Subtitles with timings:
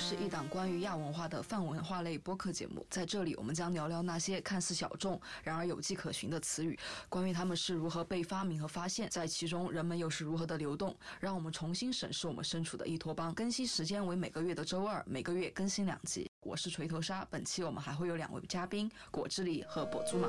[0.00, 6.76] 是一档关于亚文化的泛文化类播客节目，在这里我们将聊聊那些看似小众，然而有迹可循的词语，
[7.10, 13.34] 关于它们是如何被发明和发现，在其中人们又是如何的流动，让我们重新审视我们身处的伊托邦。
[13.34, 16.30] 更新时间为每个月的周二，每个月更新两集。
[16.40, 20.28] 我是锤头鲨，本期我们还会有两位嘉宾，果汁里和跛足马。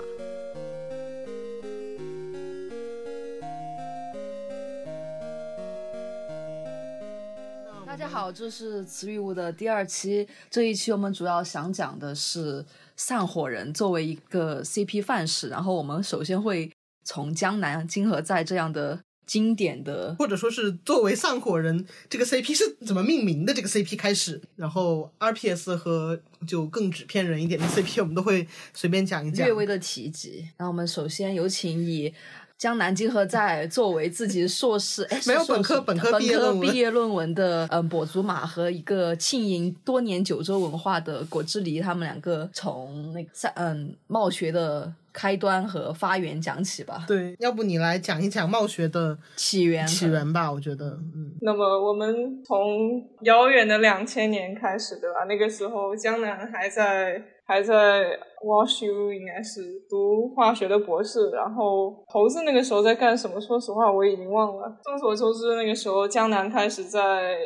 [8.21, 10.27] 好，这是词语物的第二期。
[10.47, 12.63] 这一期我们主要想讲的是
[12.95, 16.71] 散伙人作为一个 CP 范式，然后我们首先会
[17.03, 29.53] 从江南金河在这样的经典的，或者说是作为散伙人这个 CP 是怎么命名的这个 CP 开始，然后 RPS 和就更纸片人一点的 CP 我们都会随便讲一讲略。
[29.53, 30.47] 微的提及。
[30.59, 32.13] 那我们首先有请以
[32.61, 50.51] 江南金河在作为自己硕士，哎，没有硕士本科本科毕业论文毕业论文的，嗯，跛足马和一个浸淫多年九州文化的果汁梨，他们两个从那个在嗯冒学的开端和发源讲起吧，对，要不你来讲一讲冒学的起源起源吧？
[50.51, 55.25] 我觉得，嗯，那么我们从遥远的两千年开始，对吧？
[55.27, 57.19] 那个时候江南还在
[57.51, 64.79] 还在 washu 应该是读化学的博士然后猴子那个时候在干什么说实话我已经忘了。
[64.85, 67.37] 众所周知那个时候江南开始在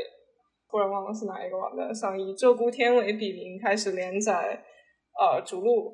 [0.70, 4.62] 不然忘了是哪一个网站上以鹧鸪天为笔名开始连载
[5.20, 5.92] 呃逐鹿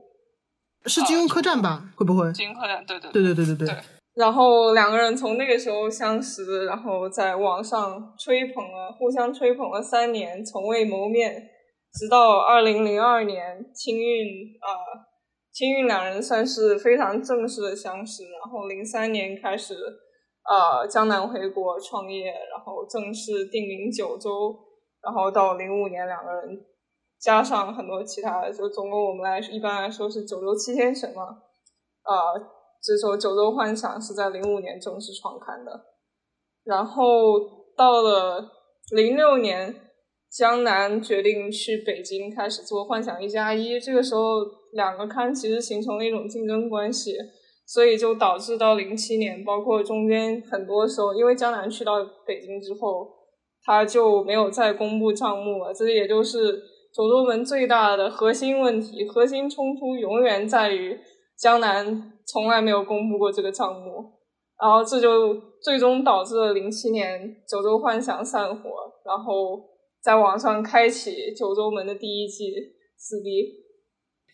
[0.88, 2.30] 是金庸客栈吧会不会？
[2.34, 3.78] 金庸客栈对对对对对对对。
[4.14, 11.48] 然后两个人从那个时候相识然后在网上吹捧了互相吹捧了三年从未谋面
[11.94, 15.06] 直到二零零二年青运啊、呃，
[15.52, 19.76] 青运两人算是非常正式的相识，然后零三年开始
[20.44, 24.58] 呃江南回国创业，然后正式定名九州，
[25.02, 26.66] 然后到零五年两个人
[27.20, 31.24] 加上很多其他的，就总共我们来一般来说是九州七天神嘛，
[32.04, 32.60] 呃。
[32.84, 35.86] 这首《九州幻想》是在零五年正式创刊的，
[36.64, 37.04] 然后
[37.78, 38.44] 到了
[38.96, 39.91] 零六年，
[40.32, 44.40] 江南决定去北京开始做《幻想一加一》，这个时候
[44.72, 47.16] 两个刊其实形成了一种竞争关系，
[47.66, 53.08] 所以就导致到零七年，包括中间很多时候，因为江南去到北京之后，
[53.66, 56.62] 他就没有再公布账目了，这也就是
[56.96, 60.98] 九州门最大的核心问题，核心冲突永远在于
[61.38, 62.08] 江南。
[62.24, 64.06] 从来没有公布过这个账目，
[64.62, 68.70] 然后这就最终导致了零七年九州幻想散伙，
[69.04, 69.60] 然后
[70.02, 72.52] 在网上开启九州门的第一季
[72.98, 73.62] 撕逼。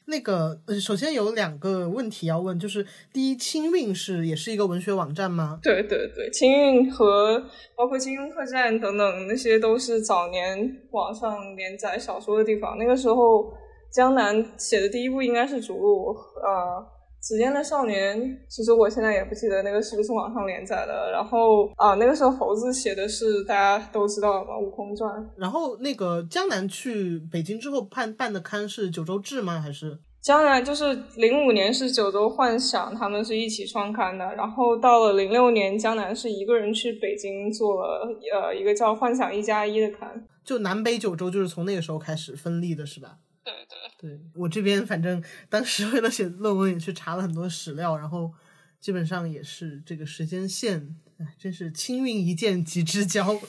[0.10, 5.60] 那个，呃，首先有两个问题要问，就是第一，青运是也是一个文学网站吗？
[5.62, 7.38] 对对对，青运和
[7.76, 10.58] 包括金庸客栈等等那些都是早年
[10.92, 12.78] 网上连载小说的地方。
[12.78, 13.52] 那个时候，
[13.92, 16.97] 江南写的第一部应该是《逐鹿》，呃。
[17.22, 21.12] 指尖的少年，其实我现在也不记得那个是不是网上连载的。
[21.12, 25.12] 然后啊，那个时候猴子写的是大家都知道的嘛，《悟空传》。
[25.36, 29.60] 然后那个江南去北京之后办办的刊是《九州志》吗？
[29.60, 34.26] 还是江南就是零五年是《九州幻想》，他们是一起创刊的。
[34.36, 40.26] 然后到了零六年，江南是一个人去北京做了呃一个叫《幻想一加一》的刊。
[40.44, 43.18] 就南北九州就是从那个时候开始分立的，是吧？
[43.44, 43.78] 对对。
[44.00, 48.32] 对我这边，反正当时为了写论文也去查了很多史料，然后
[48.80, 53.40] 基本上也是这个时间线，哎，真是青运一剑即之交。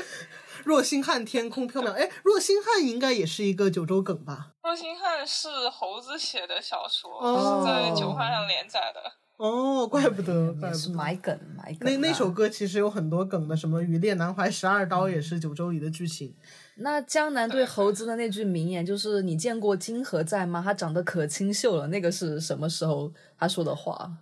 [0.64, 4.54] 若星汉天空缥缈，哎，若星汉应该也是一个九州梗吧？
[4.62, 9.00] 若星汉是猴子写的小说，哦是在九刊上连载的。
[9.36, 10.98] 哦，怪不得，怪也是不得。
[10.98, 11.80] 埋梗埋梗啊。
[11.84, 16.34] 那那首歌其实有很多梗的，什么《渔猎南怀十二刀》也是九州里的剧情。
[16.80, 20.62] 那江南对猴子的那句名言就是“你见过金河在吗？
[20.64, 24.12] 他长得可清秀了。”那个是什么时候他说的话？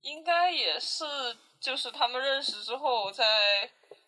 [0.00, 1.04] 应该也是，
[1.60, 3.24] 就是他们认识之后在，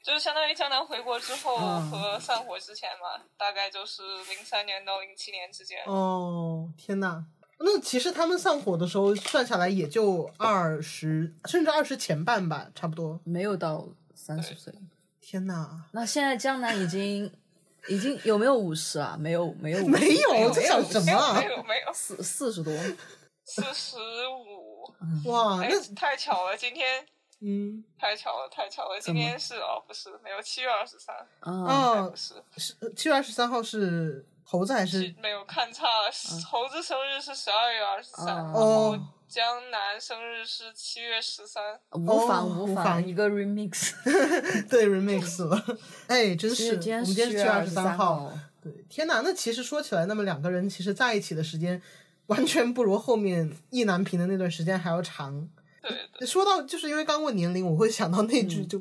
[0.02, 5.78] 就是相当于江南回国之后嗯和散伙之前嘛，大概就是零三年到零七年之间。
[5.84, 7.26] 哦，天呐，
[7.58, 13.20] 那其实他们散伙的时候算下来也就二十，甚至二十前半吧，差不多。
[13.24, 14.72] 没有到三十岁。
[15.30, 17.32] 天呐，那现在江南已经
[17.86, 19.16] 已经有没有五十啊？
[19.16, 22.72] 没有，没有没有没有这想什么啊没有没有，四四十多。
[23.44, 23.96] 四十
[24.26, 25.30] 五。
[25.30, 27.06] 哇，哎那，太巧了，今天
[27.40, 36.10] 嗯，太巧了，太巧了，今天是哦，不是，没有七月二十三，啊，哦不，是，是七月二十三号是猴子还是是没有看差了，
[36.44, 38.98] 猴子生日是十二月二十三，哦然后
[39.30, 41.62] 江南生日是七月十三，
[41.92, 43.92] 无妨哦无妨，一个 remix。
[44.68, 45.78] 对 remix 了，
[46.08, 48.32] 哎，真是，今天我们今天是七月二十三号。。
[48.60, 49.20] 对，天哪！
[49.20, 51.80] 那其实说起来，那么两个人其实在一起的时间，
[52.26, 55.48] 完全不如后面意难平的那段时间还要长。
[55.82, 58.78] 对的，说到，就是因为刚问年龄，我会想到那句就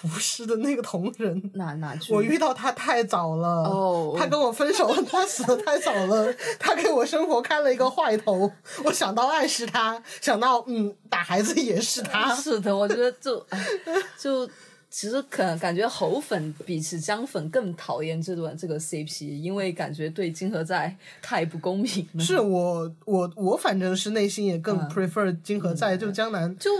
[0.00, 1.50] 不是的那个同人。
[1.54, 2.14] 哪哪句？
[2.14, 8.50] 我遇到他太早了，哦他跟我分手，他死的太早了，他给我生活开了一个坏头。
[8.84, 13.62] 我想到爱是他，想到嗯打孩子也是他，是的，我觉得就哎
[14.18, 14.48] 就
[14.90, 22.24] 其实可能感觉猴粉比起姜粉更讨厌这段这个 CP，因为感觉对金河在太不公平了。
[22.24, 26.54] 是我我我反正是内心也更嗯 prefer 金河在，就江南。
[26.58, 26.70] 就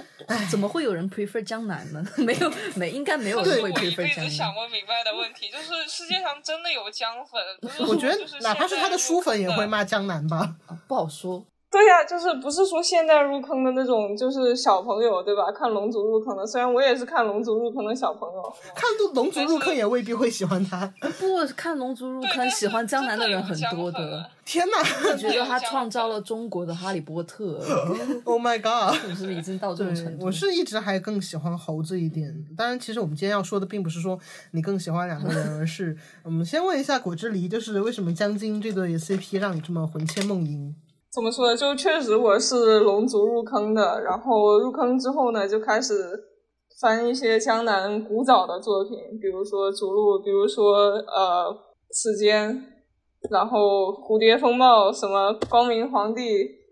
[0.51, 2.05] 怎么会有人 prefer 江南呢？
[2.19, 4.29] 没有，没应该没有人会 prefer 辈江南。
[4.29, 7.41] 子想不明白的问题，就是世界上真的有姜粉，
[7.87, 10.56] 我觉得哪怕是他的书粉也会骂江南吧。
[10.89, 11.47] 不好说。
[11.70, 15.52] 对呀、就是不是说现在入坑的那种，就是小朋友对吧？
[15.52, 20.93] 看龙族入坑的，虽然我也是看龙族入坑的小朋友，看《龙族入坑》也未必会喜欢他。
[21.00, 24.78] 不看《龙族入坑》喜欢江南的人很多的，天哪
[25.11, 27.61] 我觉得他创造了中国的哈利波特！
[28.25, 29.00] Oh my god！
[29.08, 30.26] 就是已经到这种程，度。
[30.26, 32.34] 我是一直还更喜欢猴子一点。
[32.56, 34.19] 当然，其实我们今天要说的并不是说
[34.50, 40.75] 你更喜欢两个人，而是我们先问一下果汁梨，就是为什么江津这对 CP 让你这么魂牵梦萦？
[41.12, 41.57] 怎么说呢？
[41.57, 45.95] 就确实我是龙族入坑的，然后入坑之后呢，就开始
[46.81, 51.47] 翻一些江南古早的作品，比如说《逐鹿》，比如说呃
[51.93, 52.55] 《时间》，
[53.29, 56.23] 然后《蝴蝶风暴》，什么《光明皇帝》，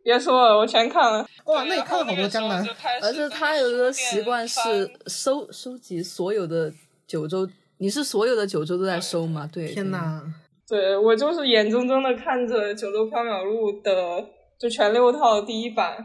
[0.05, 1.27] 别说了，我全看了。
[1.47, 2.65] 哇，那你看了好多江南。
[3.03, 6.73] 而且他有一个习惯是收收集所有的
[7.09, 7.49] 九州，
[7.79, 9.51] 你是所有的九州都在收吗？
[9.53, 10.23] 对，天哪！
[10.69, 14.23] 对我就是眼睁睁的看着《九州缥缈录》的
[14.59, 15.97] 就全六套第一版，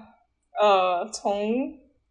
[0.62, 1.51] 呃，从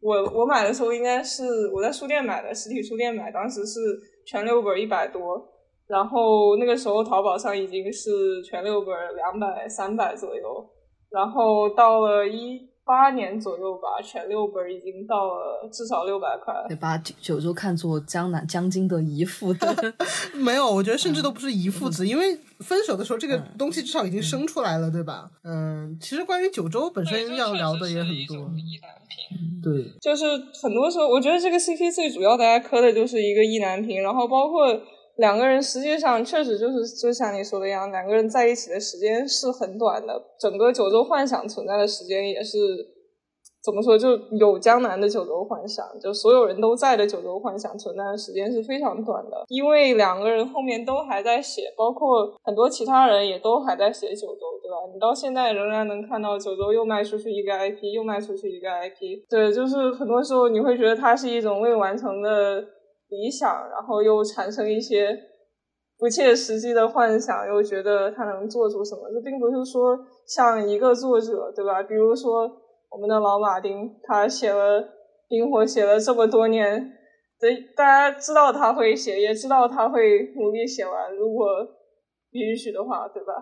[0.00, 3.80] 我我买的时候应该是我在书店买的，实体书店买，当时是
[4.26, 5.42] 全六本一百多，
[5.86, 10.68] 然后那个时候淘宝上已经是全六本两百三百左右，
[11.10, 16.52] 然后到了一八年左右吧，全六本已经到了至少六百块。
[16.68, 19.94] 对，把九九州看作江南江津的姨父的。
[20.34, 25.30] 没有，我觉得甚至都不是姨父子，因为分手的时候这个东西至少已经生出来了，对吧？
[25.44, 28.36] 嗯，其实关于九州本身要聊的也很多。
[28.56, 29.62] 意难平。
[29.62, 30.24] 对，就是
[30.60, 34.66] 很多时候，我觉得这个 CP 最主要大家磕的就是一个意难平，然后包括
[35.16, 42.58] 两个人实际上确实就是就像你说的一样，两个人在一起的时间是很短的，整个九州幻想存在的时间也是
[43.62, 54.76] 怎么说，就有江南的九州幻想，就所有人都在的九州幻想存在的时间是非常短的，因为两个人后面都还在写，包括很多其他人也都还在写九州，对吧？
[54.92, 62.64] 你到现在仍然能看到九州又卖出去一个 IP，又卖出去一个 IP，对，就是很多时候你会觉得它是一种未完成的
[63.12, 65.14] 理想，然后又产生一些
[65.98, 69.02] 不切实际的幻想，又觉得他能做出什么。
[69.12, 71.82] 这并不是说像一个作者，对吧？
[71.82, 72.50] 比如说
[72.90, 74.82] 我们的老马丁，他写了
[75.28, 76.90] 《冰火》，写了这么多年，
[77.38, 81.46] 对，大家知道他会写，也知道他会努力写完，如果
[82.30, 83.32] 允许的话，对吧？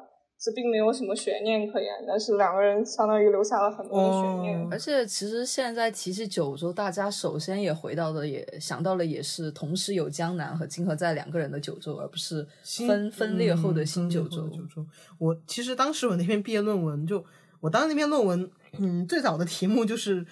[0.42, 4.58] 这并没有什么悬念可言，但是两个人相当于留下了很多的悬念。
[4.58, 14.86] 哦而且其实现在提起九州，大家首先也回到的也想到了，也是同时有江南和金河在两个人的九州，而不是分分裂后的新九州九州。
[15.18, 17.22] 我其实当时我那篇毕业论文就，
[17.60, 20.24] 我当时那篇论文，嗯，最早的题目就是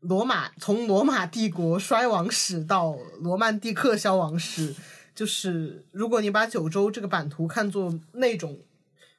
[0.00, 4.72] 罗马从罗马帝国衰亡史到罗曼蒂克消亡史，
[5.12, 8.58] 就是如果你把九州这个版图看作那种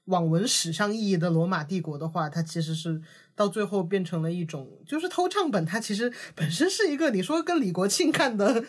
[0.07, 3.01] 网文史上意义的罗马帝国的话，它其实是
[3.35, 8.63] 到最后变成了一种，就是偷唱本，它其实本身是一个你说跟李国庆看的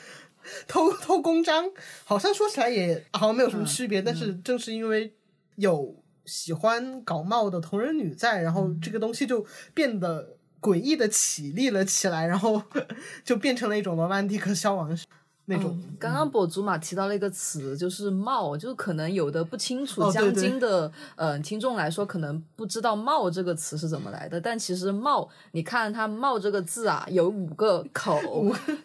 [0.67, 1.71] 偷偷公章，
[2.05, 5.15] 好像说起来也好像没有什么区别，但是正是因为
[5.57, 12.63] 有喜欢搞冒的同人女在，然后这个东西就变得诡异的起立了起来，然后
[13.25, 15.07] 就变成了一种罗曼蒂克消亡史
[15.49, 15.73] 那种。
[15.73, 24.41] 嗯刚刚博祖玛提到了一个词，就是“冒”，就是可能有的不清楚江对津的呃听众来说，可能不知道“冒”这个词是怎么来的。
[24.41, 28.17] 但其实“冒”，你看它“冒”这个字啊，有五个口，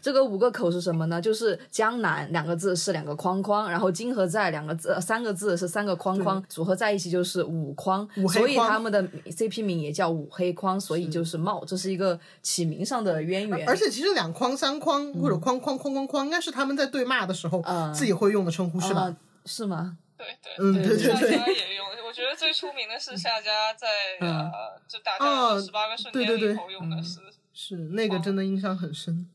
[0.01, 1.21] 这个五个口是什么呢？
[1.21, 13.69] 就是江南两个字是两个框框，然后金和在两个字、呃三个字是三个框框，组合在一起就是五框，五框所以他们的 CP 名也叫五黑框，所以就是“冒”，这是一个起名上的渊源。
[13.69, 19.01] 而且其实两框、三框或者框框框框框，应该是他们在对骂的时候嗯自己会用的称呼，是吧？
[19.01, 19.97] 啊是吗？
[20.17, 21.85] 对对嗯对对对夏家也用。
[22.05, 23.87] 我觉得最出名的是夏家在
[24.19, 24.51] 嗯呃，
[24.87, 27.19] 就大哦概十八个瞬对对对间里头用的嗯是。
[27.55, 29.27] 是那个真的印象很深。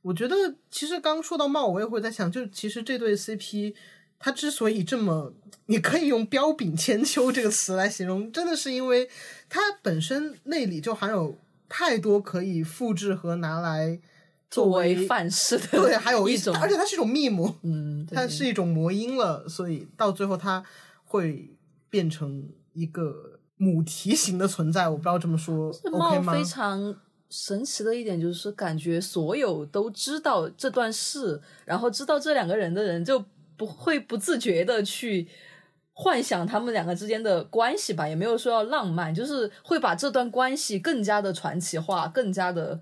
[0.00, 0.34] 我觉得
[0.70, 3.74] 其实刚说到茂，我也会在想，就其实这对 CP，
[4.18, 5.34] 它之所以这么，
[5.66, 9.08] 你可以用彪炳千秋这个词来形容，真的是因为
[9.50, 13.98] 它本身内里就含有太多可以复制和拿来
[14.54, 20.62] 作为为范式的 对，还有一种，而且它是一种密模，嗯， 它是一种魔音了，所以到最后它
[21.04, 21.56] 会
[21.90, 24.88] 变成一个母题型的存在。
[24.88, 26.32] 我不知道这么说这 OK 吗？
[26.32, 26.94] 非常
[27.28, 33.24] 神奇的一点就是，感觉所有都知道这段事，然后知道这两个人的人，就
[33.56, 35.26] 不会不自觉的去
[35.92, 42.80] 幻想他们两个之间的关系吧，也没有说要浪漫，就是会把这段关系更加的传奇化，更加的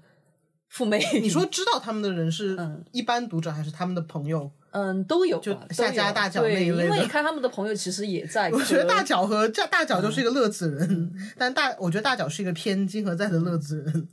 [0.73, 1.02] 妩媚。
[1.21, 4.50] 你说知道他们的人是嗯一般读者还是他们的朋友？
[4.71, 14.09] 嗯，都有吧就夏家大脚那，一类的因为你看他们的朋友其实也在，我觉得大脚和这大脚嗯就是一个乐子人，但大我觉得大脚是一个偏金河在的乐子人。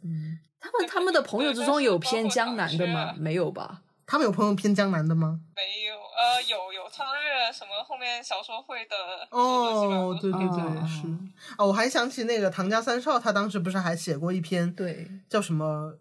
[0.59, 3.13] 他们他们的朋友之中有偏江南的吗？
[3.17, 3.81] 没有吧？
[4.05, 5.39] 他们有朋友偏江南的吗？
[5.55, 8.95] 没有，呃，有有汤月什么后面小说会的
[9.29, 11.07] 哦，对对对，哦是
[11.57, 15.93] 哦，我还想起那个唐家三少，他当时不是还写过一篇对，叫什么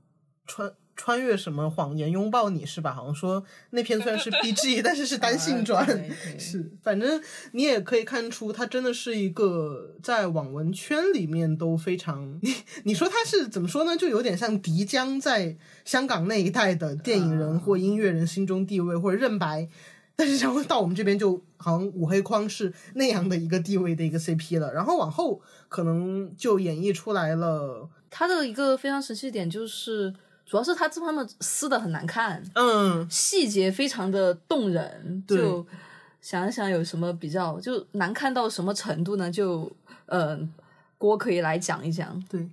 [0.49, 2.93] 穿穿越什么谎言拥抱你是吧？
[2.93, 5.87] 好像说那篇虽然是 BG，但是是单性转，
[6.37, 12.53] 是反正你也可以看出，他真的是一个在网文圈里面都非常，你
[12.83, 13.97] 你说他是怎么说呢？
[13.97, 19.69] 就有点像迪江在香港那一代的电影人或音乐人心中地位，或者任白。
[20.17, 30.13] 但是然后到我们这边就好像五黑框是那样的一个地位的一个 CP 了，然后往后可能就演绎出来了，他的一个非常神奇的点就是，
[30.49, 35.23] 主要是他这方面撕的很难看，嗯，细节非常的动人。
[35.27, 35.67] 对就
[36.23, 39.31] 想一想有什么比较，就难看到什么程度呢？
[39.31, 39.71] 就
[40.07, 40.39] 呃，
[40.97, 42.49] 郭可以来讲一讲，对，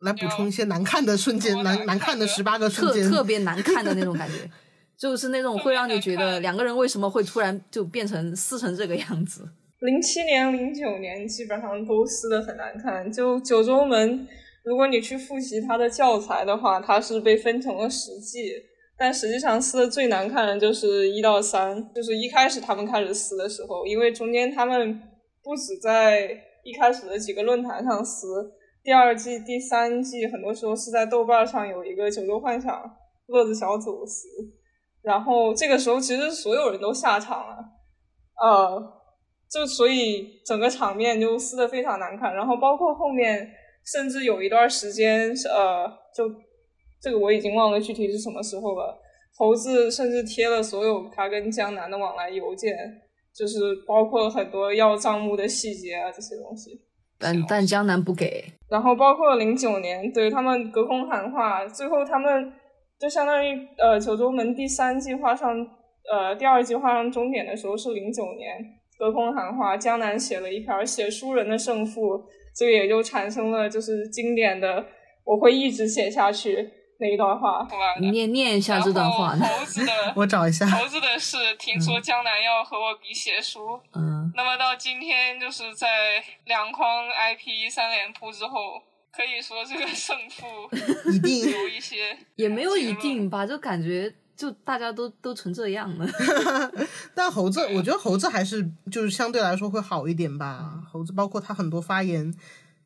[0.00, 4.48] 来补充一些难看的瞬间，难难难看的十八个瞬特间，特别难看的那种感觉，
[4.96, 9.48] 就是那种会让你觉得两个人为什么会突然就变成撕成这个样子。
[9.80, 13.12] 零七年、零九年基本上都撕的很难看。
[13.12, 14.26] 就九州门，
[14.66, 18.52] 如果你去复习它的教材的话，它是被分成了十季，
[18.98, 25.00] 但实际上撕的最难看的就是一到三，就是一开始他们开始撕的时候，因为中间他们
[25.40, 26.28] 不止在
[26.64, 28.26] 一开始的几个论坛上撕，
[28.82, 32.82] 第二季、第三季很多时候是在豆瓣上有一个九州幻想
[33.28, 34.26] 乐子小组撕，
[35.00, 37.56] 然后这个时候其实所有人都下场了，
[38.42, 38.96] 呃。
[39.48, 43.48] 就所以整个场面就撕的非常难看，然后包括后面
[43.92, 46.24] 甚至有一段时间呃，就
[47.00, 49.00] 这个我已经忘了具体是什么时候了。
[49.38, 52.74] 猴子甚至贴了所有他跟江南的往来邮件，
[53.34, 56.80] 就是包括很多要账目的细节啊这些东西。
[57.18, 62.52] 但但江南不给，然后包括零九年对他们隔空喊话，最后他们
[62.98, 65.50] 就相当于呃九州门第三季画上
[66.10, 68.58] 呃第二季画上终点的时候是零九年。
[68.98, 72.24] 隔空喊话，江南写了一篇写书人的胜负，
[72.56, 74.84] 这个也就产生了就是经典的
[75.24, 77.68] 我会一直写下去那一段话。
[78.00, 80.66] 你念念一下这段话猴子的 我找一下。
[80.66, 85.86] 猴子的是听说江南要和我比写书，嗯，那么到今天就是在
[86.46, 88.80] 两筐 IP 三连扑之后，
[89.12, 90.46] 可以说这个胜负
[91.12, 96.06] 一定有一些也没有一定吧，就感觉就大家都都成这样了。
[97.14, 100.82] 但猴子，我觉得猴子还是就是相对来说会好一点吧。
[100.90, 102.34] 猴子包括他很多发言，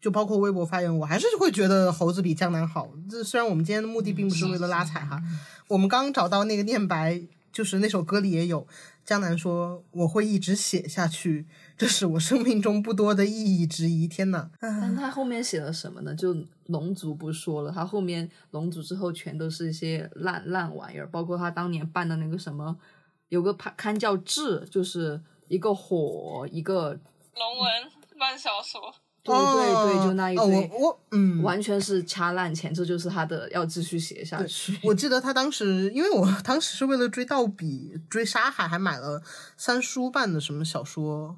[0.01, 2.89] 就包括微博发言，我还是会觉得猴子比江南好。
[3.11, 5.21] 这虽然我们今天的目的并不是为了拉踩哈，
[5.69, 7.21] 我们刚找到那个念白，
[7.53, 8.67] 就是那首歌里也有
[9.05, 11.47] 江南说我会一直写下去，
[11.81, 14.07] 这是我生命中不多的意义之一。
[14.07, 16.15] 天呐，但他后面写了什么呢？
[16.15, 22.77] 就龙族不说了，他后面龙族之后全都是一些烂烂玩意儿，包括他当年办的那个什么，
[23.31, 25.19] 有个刊刊叫志，就是
[25.49, 26.91] 一个火，一个
[27.35, 27.73] 龙文
[28.19, 28.95] 烂小说。
[29.23, 34.79] 对对对，就那一哦，堆，我我嗯，完全是掐烂钱，这就是他的要继续写下去。
[34.83, 39.23] 我记得他当时，因为我当时是为了追盗笔、追沙海，还买了
[39.57, 41.37] 三叔办的什么小说，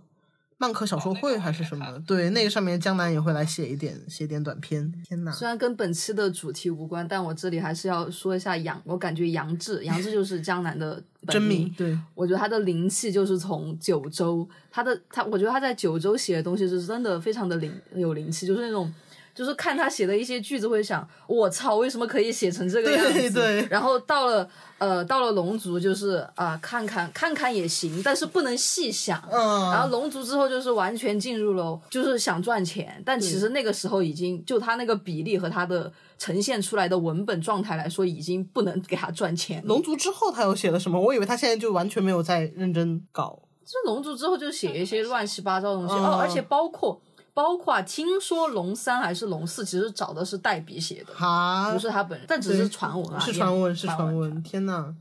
[0.62, 1.84] 漫客小说会还是什么？
[2.06, 4.92] 对，那个上面江南也会来写一点，写点短篇。
[5.02, 5.32] 天哪！
[5.32, 18.88] 虽然跟本期的主题无关，但我这里还是要说一下杨，我感觉杨志，杨志就是江南的本真名名，对，我觉得他的灵气就是从九州，他的他，我觉得他在九州写的东西是真的非常的灵有灵气，就是那种
[19.34, 23.30] 就是看他写的一些句子，会想我操，为什么可以写成这个样子？
[23.30, 24.48] 对对然后到了
[24.78, 29.22] 呃，到了龙族，就是啊、看看看看也行，但是不能细想。
[29.30, 39.62] 嗯，然后龙族之后就是完全进入了，就是想赚钱，但其实那个时候已经就他那个比例和他的呈现出来的文本状态来说，已经不能给他赚钱。
[39.64, 41.00] 龙族之后他又写了什么？
[41.00, 43.38] 我以为他现在就完全没有在认真搞。
[43.64, 47.00] 这龙族之后就写一些乱七八糟的东西、嗯哦，而且包括
[47.34, 54.42] 包括啊听说龙三还是龙四，其实找的是代笔写的，哈，不是他本人，但只是传闻啊，是传闻，是传传闻。
[54.42, 54.94] 天呐，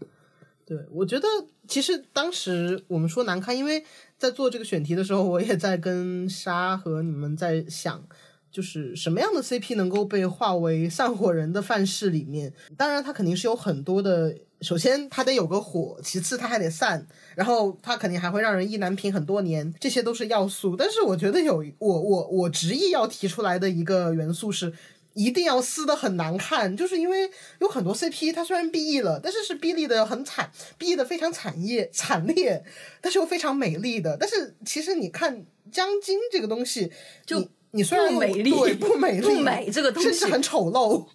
[0.66, 1.28] 对我觉得
[1.68, 3.84] 其实当时我们说难看，因为
[4.18, 8.04] 在做这个选题的时候，我也在跟沙和你们在想。
[8.52, 12.54] 就是什么样的 CP 能够被划为散伙人的范式里面？
[12.76, 14.36] 当然，它肯定是有很多的。
[14.62, 17.00] 首先，它得有个火；其次，它还得散；
[17.36, 20.76] 然后，它肯定还会让人意难平很多年，这些都是要素。
[20.76, 24.72] 但是，我觉得有我我我执意要提出来的一个元素是，
[25.14, 32.64] 一定要撕的很难看，就是因为有很多 CP 它虽然 BE 了，但是是 BE 的很惨，BE 的非常惨烈惨烈，
[33.02, 34.16] 但是又非常美丽的。
[34.20, 36.92] 但是其实你看江津这个东西，
[37.26, 41.08] 就你你虽然不美丽对不美丽，不美这个东西甚至很丑陋。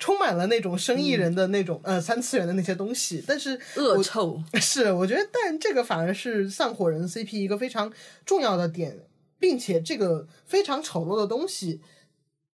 [0.00, 4.42] 充满了那种生意人的那种、呃三次元的那些东西，但是恶臭。
[4.58, 7.92] 是，我觉得，但这个反而是散伙人 CP 一个非常
[8.24, 8.98] 重要的点，
[9.38, 11.80] 并且这个非常丑陋的东西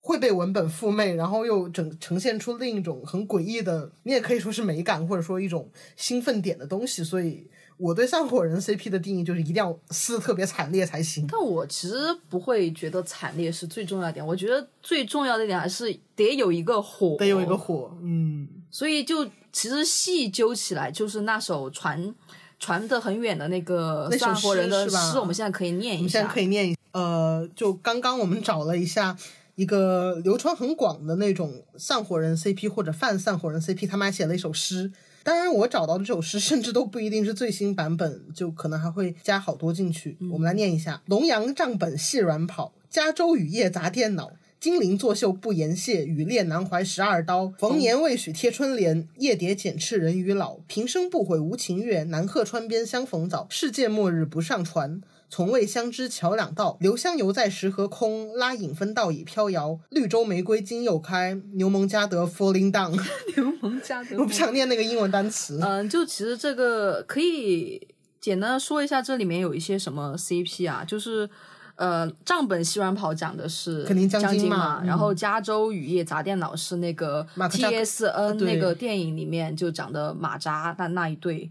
[0.00, 7.04] 会被文本附媚，然后又整呈现出另一种很诡异的，你也可以说是美感，或者说一种兴奋点的东西。
[7.04, 7.46] 所以，
[7.76, 11.26] 我对散伙人 CP 的定义就是一定要撕得特别惨烈才行。
[11.30, 11.96] 但我其实
[12.28, 22.14] 不会觉得惨烈是最重要的点，我觉得最重要的一点还是得有一个火，得有一个火，嗯，所以就其实细究起来，就是那首传
[22.60, 26.32] 传的很远的那个那首诗是吧诗，我们现在可以念一下我们现在。
[26.32, 29.16] 可以念一，呃，就刚刚我们找了一下
[29.56, 34.92] 一个流传很广的那种散伙人 CP 或者泛散伙人 CP，他们还写了一首诗。
[35.24, 40.18] 当然，我找到的这首诗甚至都不一定是最新版本，就可能还会加好多进去。
[40.30, 44.32] 我们来念一下：龙阳账本细软跑，加州雨夜砸电脑。
[44.60, 47.48] 金陵作秀不言谢，雨裂南怀十二刀。
[47.58, 50.56] 逢年未许贴春联，夜蝶剪翅人与老。
[50.66, 53.46] 平生不悔无情月，南鹤川边相逢早。
[53.50, 56.76] 世界末日不上船，从未相知桥两道。
[56.80, 59.78] 留香犹在石河空，拉影分道已飘摇。
[59.90, 62.90] 绿洲玫瑰今又开，牛虻加德 falling down。
[63.36, 65.58] 牛虻加德 我不想念那个英文单词。
[65.62, 67.88] 嗯，就其实这个可以
[68.20, 71.28] 简单地说一下，这里面有一些什么 CP 啊，就是。
[71.76, 81.50] 呃，账本西软跑讲的是肯定江江津嘛然后加州雨夜砸电脑是那个马克扎克 TSN 那个电影里面就讲的马扎那那一对，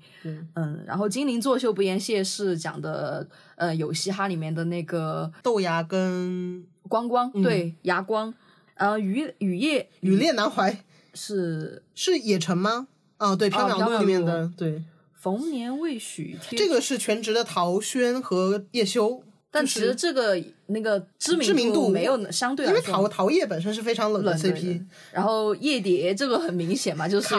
[0.56, 8.34] 嗯，然后精灵作秀不言谢是讲的呃有嘻哈里面的那个豆芽跟光光，对牙光，
[8.76, 10.78] 呃雨雨夜雨恋南怀
[11.14, 12.88] 是是野城吗？
[13.18, 14.82] 哦，对，缥缈录里面的，对，
[15.14, 19.22] 逢年未许贴这个是全职的陶轩和叶修。
[19.54, 20.36] 但其实这个
[20.66, 27.36] 那个知知名度度没有相对来说因为陶陶叶本身是非常冷的 CP，然后夜蝶这个很明显嘛，就是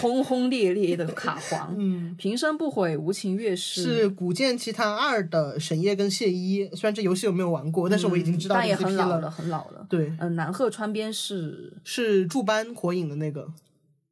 [0.00, 1.72] 轰轰烈烈的卡皇。
[1.78, 6.68] 嗯，平生不悔无情月是，是《古剑奇谭二》的沈夜跟谢一。
[6.74, 9.86] 虽然这游戏我没有玩过，但是我已经知道嗯但也很老了，很老了。
[9.88, 13.46] 对，嗯，南鹤川边是是驻班火影的那个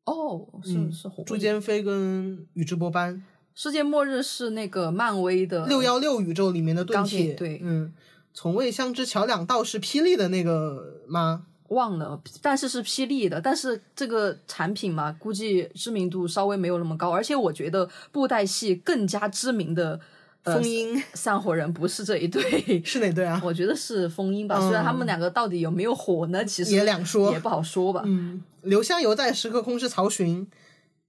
[0.05, 3.20] 哦，是、嗯是火朱坚飞跟宇智波斑，
[3.55, 7.93] 世界末日是那个漫威的六幺六宇宙里面的盾钢铁铁，对嗯，
[8.33, 11.47] 从未相知桥两道是霹雳的那个吗？
[11.69, 20.01] 忘了，但是是霹雳的，但是这个产品嘛，估计知名度稍微没有那么高，而且我觉得布袋戏更加知名的。
[20.43, 22.43] 呃风音散伙人不是这一对，
[22.85, 23.40] 是哪对啊？
[23.43, 24.61] 我觉得是风音吧。
[24.61, 28.03] 虽然他们两个到底有没有火呢，其实也两说也不好说吧。
[28.05, 30.47] 嗯，留香犹在，时刻空是曹寻。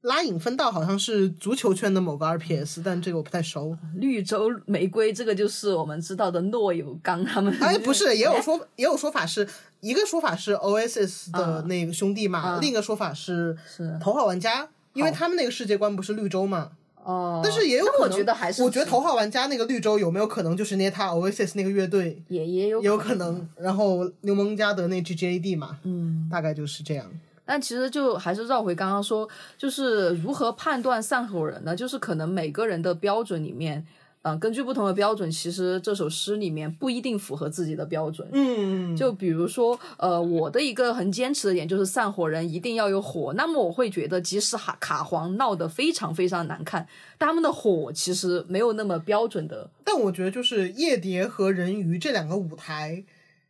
[0.05, 3.77] 拉影分道好像是足球圈的某个 RPS，但这个我不太熟。
[3.95, 7.53] 绿洲玫瑰这个就是我们知道的诺友刚他们。
[7.59, 9.47] 哎，不是，也有说也有说法是
[9.81, 16.71] 一个说法是 Oasis 的啊那个兄弟嘛，啊另一个说法是是头号玩家，因为他们那个世界观不是绿洲嘛。
[17.03, 27.11] 哦，但是也有我可能，觉得还是我觉得头号玩家那个绿洲有没有可能就是那他 Oasis 那个乐队也也有也有可能，然后牛虻加德那 GJAD 嘛，嗯，大概就是这样。
[27.45, 31.75] 但其实就还是绕回刚刚说，就是如何判断散伙人呢？
[31.75, 33.85] 就是可能每个人的标准里面，
[34.23, 38.27] 嗯、根据不同的标准，其实这首诗里面不一定符合自己的标准。
[38.31, 43.33] 嗯，就比如说，呃，我的一个很坚持的点就是散伙人一定要有火。
[43.33, 46.87] 那么我会觉得，即使卡卡皇闹得非常非常难看，
[47.19, 49.69] 但他们的火其实没有那么标准的。
[49.83, 53.03] 但我觉得就是夜蝶和人鱼这两个舞台，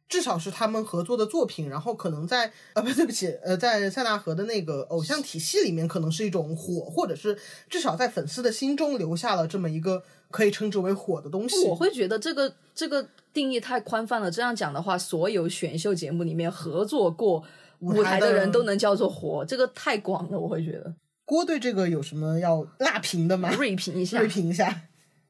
[0.08, 7.38] 至少是他们合作的作品，然后可能在呃不对不起呃在塞纳河的那个偶像体系里面，可能是一种火，或者是
[7.70, 11.68] 至少在粉丝的心中留下了这么一个可以称之为火的东西。
[11.68, 14.30] 我会觉得这个这个定义太宽泛了。
[14.30, 17.44] 这样讲的话，所有选秀节目里面合作过
[17.80, 20.40] 舞台的人都能叫做火，这个太广了。
[20.40, 20.94] 我会觉得
[21.26, 23.52] 郭对这个有什么要辣评的吗？
[23.58, 24.84] 锐评一下， 锐评一下。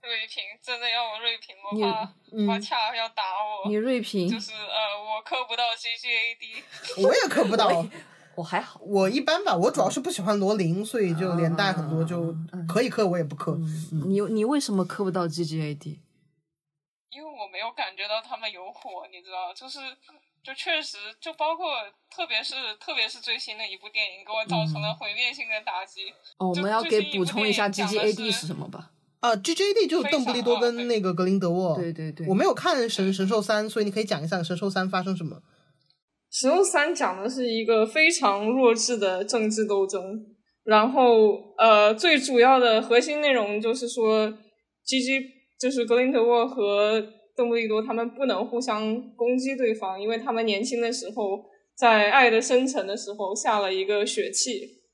[0.05, 3.67] 锐评真的要我锐评，我怕我恰要打我。
[3.67, 6.63] 你锐评就是呃，我磕不到 G G A D，
[7.03, 7.85] 我也磕不到，
[8.35, 9.55] 我还好，我一般吧。
[9.55, 12.35] 我主要是不喜欢罗琳，所以就连带很多就
[12.67, 13.57] 可以磕，我也不磕。
[14.05, 15.99] 你你为什么磕不到 G G A D？
[17.09, 19.79] 因为我没有感觉到他们有火，你知道，就是
[20.43, 21.73] 就确实就包括
[22.09, 26.13] 特别是特别是最新的一部电影，给我造成了毁灭性的打击。
[26.37, 28.91] 哦，我们要给补充一下 G G A D 是什么吧？
[29.25, 31.75] 啊，G A D 就是邓布利多跟那个格林德沃。
[31.75, 35.41] 对对对，我没有看神神兽三，所以你可以讲一下神兽三发生什么。
[36.31, 39.99] 神兽三讲的是一个非常弱智的政治斗争，
[40.63, 44.31] 然后呃，最主要的核心内容就是说
[44.85, 45.21] ，G G
[45.59, 47.03] 就是格林德沃和
[47.35, 48.79] 邓布利多他们不能互相
[49.15, 51.43] 攻击对方，因为他们年轻的时候
[51.75, 54.84] 在爱的深沉的时候下了一个血契。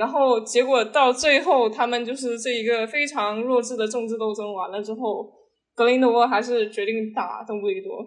[0.00, 5.30] 然后结果到最后，他们就是这一个非常弱智的政治斗争完了之后，
[5.74, 7.98] 格林德沃还是决定打邓布利多。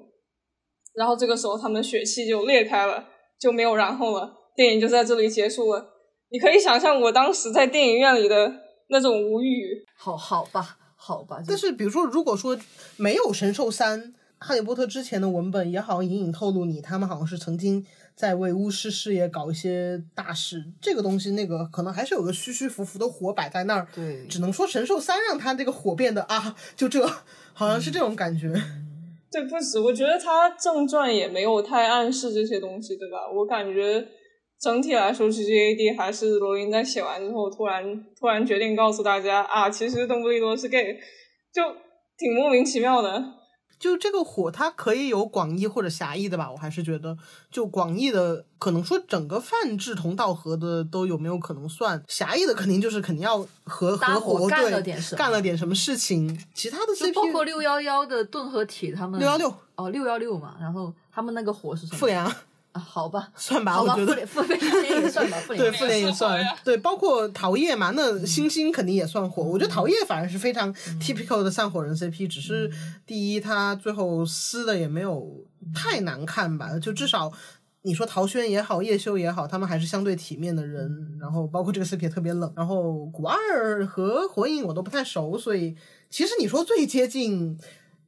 [0.96, 3.06] 然后这个时候，他们的血气就裂开了，
[3.40, 4.34] 就没有然后了。
[4.56, 5.86] 电影就在这里结束了。
[6.32, 8.52] 你可以想象我当时在电影院里的
[8.90, 9.86] 那种无语。
[9.96, 11.44] 好好吧，好吧。
[11.48, 12.58] 但是比如说，如果说
[12.98, 14.02] 没有《神兽三》，
[14.40, 17.86] 《哈利波特》之前的文本也好像隐隐透露你他们好像是曾经。
[18.16, 23.88] 在为巫师事业搞一些大事，这个东西那个可能还是有个虚虚浮浮的火摆在那儿。
[23.94, 27.06] 对，只能说神兽三让他这个火变得啊，就这，
[27.54, 28.54] 好像是这种感觉。
[29.32, 33.18] 对，不止，我觉得他正传也没有太暗示这些东西，对吧？
[33.34, 34.08] 我感觉
[34.62, 41.00] 整体来说，G G A D 还是罗琳在写完之后突然突然决定告诉大家啊，其实邓布利多是 gay，
[41.52, 41.64] 就
[42.16, 43.24] 挺莫名其妙的。
[43.84, 46.50] 就这个火，它可以有广义或者狭义的吧？
[46.50, 47.18] 我还是觉得，
[47.52, 52.02] 就广义的，可能说整个泛志同道合的都有没有可能算？
[52.08, 56.42] 狭义的肯定就是肯定要合合伙干了点什么，干了点什么事情。
[56.54, 61.98] 其他的 CP 包括六幺幺的盾和铁他们六幺六哦六幺六嘛，然后他们那个火是什么？
[62.00, 62.18] 复联。
[62.24, 62.34] 啊，
[62.74, 69.44] 好吧， 算吧，我觉得复联复联也算吧， 对复联也算，对，包括桃叶嘛，那星星肯定也算火。
[69.44, 72.72] 我觉得桃叶反而是非常 typical 的散伙人 CP，只是
[73.06, 77.32] 第一他最后撕的也没有太难看吧，就至少
[77.84, 81.18] 你说陶轩也好，叶修也好，他们还是相对体面的人。
[81.20, 85.76] 然后包括这个 CP 也特别冷，然后古二和火影我都不太熟，所以
[86.10, 87.58] 其实你说最接近。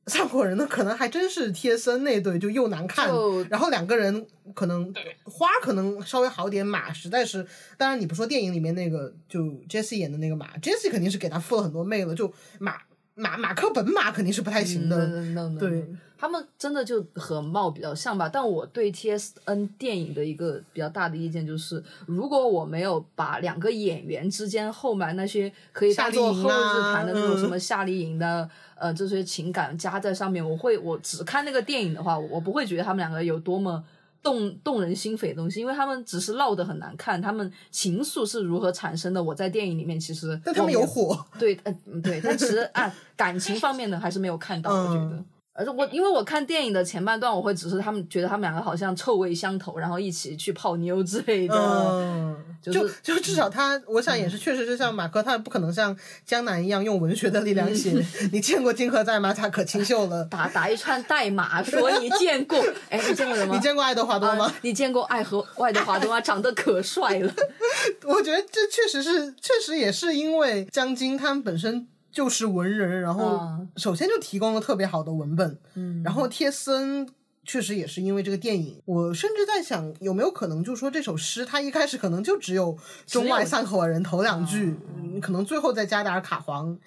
[0.08, 3.10] 散伙人呢，可能还真是贴身那对，就又难看，
[3.50, 7.46] 然后两个人可能花可能稍微好点，马实在是，
[7.78, 12.78] 当然你不说电影里面那个就 Jesse 演的那个马，Jesse 肯定是给他付了很多媚了，就马
[13.16, 15.86] 马马克本马肯定是不太行的，对。
[16.18, 33.84] 他们真的就和貌比较像吧，但我对 T S N 电影的一个比较大的意见就是，如果我没有把两个演员之间后面那些可以当做后日谈的那种什么夏令营的呃这些情感加在上面，我会我只看那个电影的话，我不会觉得他们两个有多么
[34.26, 45.24] 动动人心扉的东西，因为他们只是闹得很难看，他们情愫是如何产生的，我在电影里面其实但他们有火，对，嗯对，但其实啊感情方面的还是没有看到，我觉得。
[45.58, 51.56] 而且我因为我看电影的前半段，我会只是他们觉得他们两个好像臭味相投，然后一起去泡妞之类的。
[51.56, 57.94] 嗯，就就至少他，我想也是，确实是像马克，他不可能像江南一样用文学的力量写。
[58.34, 59.34] 你见过金河在吗？
[59.34, 62.62] 他可清秀了，打打一串代码说你见过。
[62.92, 63.56] 哎，你见过什么？
[63.56, 64.54] 你见过爱德华多吗？
[64.62, 66.20] 你见过爱和爱德华多吗？
[66.20, 67.34] 长得可帅了。
[68.04, 71.88] 我觉得这确实是，确实也是因为江津他们本身。
[72.16, 73.42] 就是文人，然后
[73.76, 77.06] 首先就提供了特别好的文本，嗯，然后贴森
[77.44, 84.78] 确实也是因为这个电影，我甚至在想有没有可能，就是说这首诗它一开始可能就只有中外三口人头两句，
[85.22, 86.80] 可能最后再加点卡黄，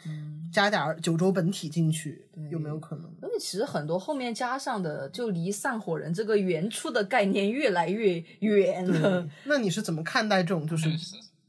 [0.50, 3.04] 加点九州本体进去，有没有可能？
[3.22, 9.28] 因为其实很多后面加上的，就离散伙人这个原初的概念越来越远了。
[9.44, 10.88] 那你是怎么看待这种就是？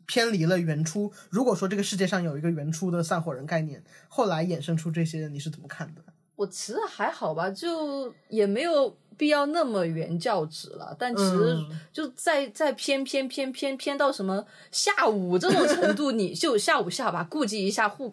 [0.09, 1.11] 偏离了原初。
[1.29, 6.01] 如果说这个世界上有一个原初的散伙人概念，后来衍生出这些，你是怎么看的？
[6.35, 10.95] 我其实还好吧，就也没有必要那么原教旨了。
[10.97, 11.55] 但其实
[11.93, 18.11] 就在在偏偏偏偏偏到什么下午这种程度，你就下午下吧，顾及一下护，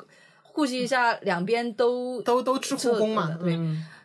[0.52, 3.58] 顾及一下两边都都都吃护工嘛，对。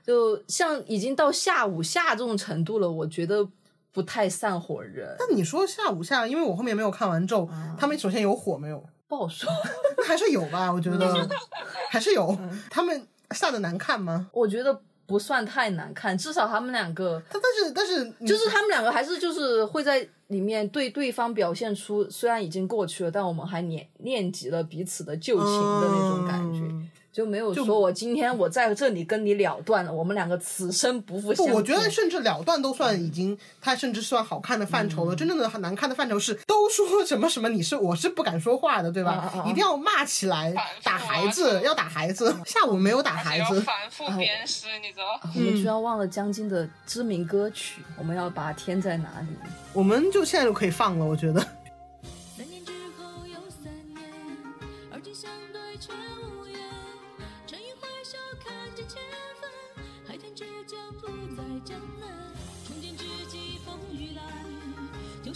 [0.04, 3.47] 就像已经到下午下这种程度了，我觉得
[3.91, 8.84] 不太散伙人，但你说下午下，因为我后面没有看完咒，啊他们首先有火没有？
[9.08, 9.49] 不好说。
[9.97, 11.30] 那还是有吧，我觉得嗯
[11.91, 12.38] 还是有。
[12.69, 14.30] 他们下的难看吗？
[14.32, 26.80] 我觉得不算太难看，至少他们两个但但是但是你就是他们两个还是就是会在里面对对方表现出，虽然已经过去了，但我们还念念及了彼此的旧情的那种感觉，嗯
[27.12, 31.56] 就没有说我今天我在这里跟你了断了，我们两个此生不复不，相见。
[31.56, 35.15] 我觉得甚至了断都算已经，它甚至算好看的范嗯畴了。
[35.15, 39.12] 真正的很难看的范畴是，都说什么什么，你是我是不敢说话的，对吧？
[39.12, 42.34] 啊啊啊一定要骂起来打孩子啊要打孩子。
[42.45, 45.19] 下午没有打孩子，反复鞭尸，你知道？
[45.36, 49.36] 我们居然忘了江津的知名歌曲，我们要把它添在哪里？
[49.74, 51.45] 我们就现在就可以放了，我觉得。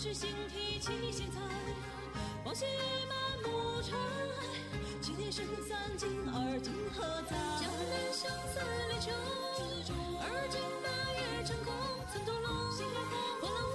[0.05, 1.39] 是新提起现在。
[2.43, 2.69] 往昔已
[3.09, 7.31] 满目尘埃，七年生散尽，而今何在？
[7.59, 9.09] 江南相思离愁，
[10.21, 10.85] 而今白
[11.17, 11.73] 夜成空，
[12.13, 12.45] 曾动容。
[13.41, 13.65] 破浪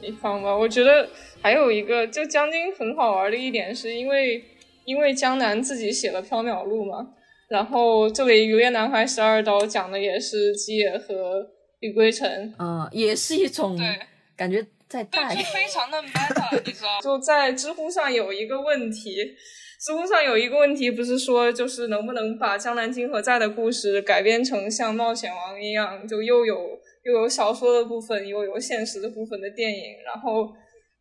[0.00, 1.08] 你放吧，我觉得
[1.42, 4.42] 还有一个，就江津很好玩的一点，是因为
[4.84, 7.08] 因为江南自己写了《缥缈录》嘛，
[7.48, 11.46] 然后这里《渔猎男孩十二刀》讲的也是基野和
[11.80, 13.98] 李归尘，嗯，也是一种对
[14.36, 15.34] 感觉在带。
[15.34, 17.00] 非常的 meta，你知道？
[17.02, 19.16] 就在知乎上有一个问题，
[19.80, 26.78] 知乎上有一个问题，不是说就是能不能把江南金河在的故事改编成像《冒险王》一样，就又有
[27.08, 29.82] 又有小说的部分，又有现实的部分的电影。
[30.04, 30.48] 然后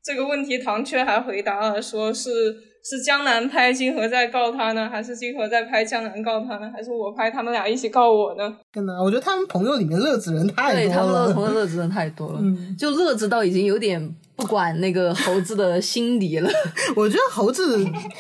[0.01, 2.29] 这个问题，唐缺还回答了，说是
[2.81, 8.57] 是江南拍金河在告他呢，还是金河在拍江南告他呢，还是我拍他们俩一起告我呢？
[8.71, 11.33] 真的，我觉得他们朋友里面乐子人太多对他们的了。
[11.33, 16.49] 同乐子人太多了，嗯就乐子到已经有点不管那个猴子的心理了。
[16.95, 17.77] 我觉得猴子，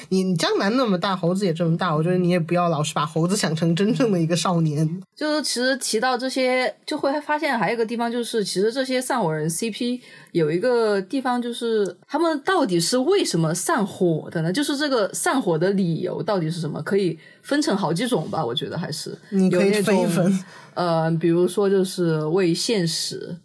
[0.09, 4.99] 你你江南那么大，猴子也这么大，我觉得你也不要老是把猴子想成真正的一个少年。
[5.15, 10.01] 就是其实提到这些，就会发现还有一个地方，就是其实这些散伙人 CP
[10.31, 14.51] 有一个地方，就是他们到底是为什么散伙的呢？
[14.51, 16.81] 就是这个散伙的理由到底是什么？
[16.81, 23.35] 可以分成好几种吧，我觉得还是你可以有那种分一分呃，比如说就是为现实，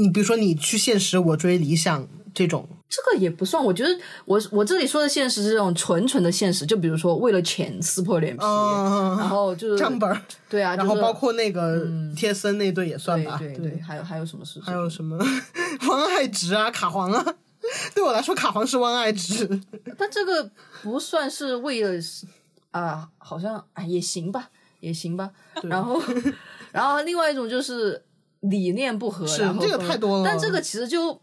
[0.00, 3.62] 你比如说你去现实，我追理想这种，这个也不算。
[3.62, 3.90] 我觉得
[4.24, 11.86] 我我这里说的现实是这种纯纯的现实，就比如说为了钱撕破脸皮，嗯然后就是账本儿，对啊，然后包括那个
[12.16, 14.62] 贴森那对也算吧，对对对，还有还有什么事情？
[14.62, 15.18] 还有什么
[15.88, 17.34] 汪爱直啊、卡皇啊，
[17.94, 19.60] 对我来说卡皇是汪爱直。
[19.98, 20.50] 但这个
[20.82, 22.00] 不算是为了
[22.72, 25.30] 啊、好像哎也行吧，也行吧。
[25.64, 26.00] 然后，
[26.70, 28.00] 然后另外一种就是
[28.40, 31.20] 理念不合，是这个太多了但这个其实就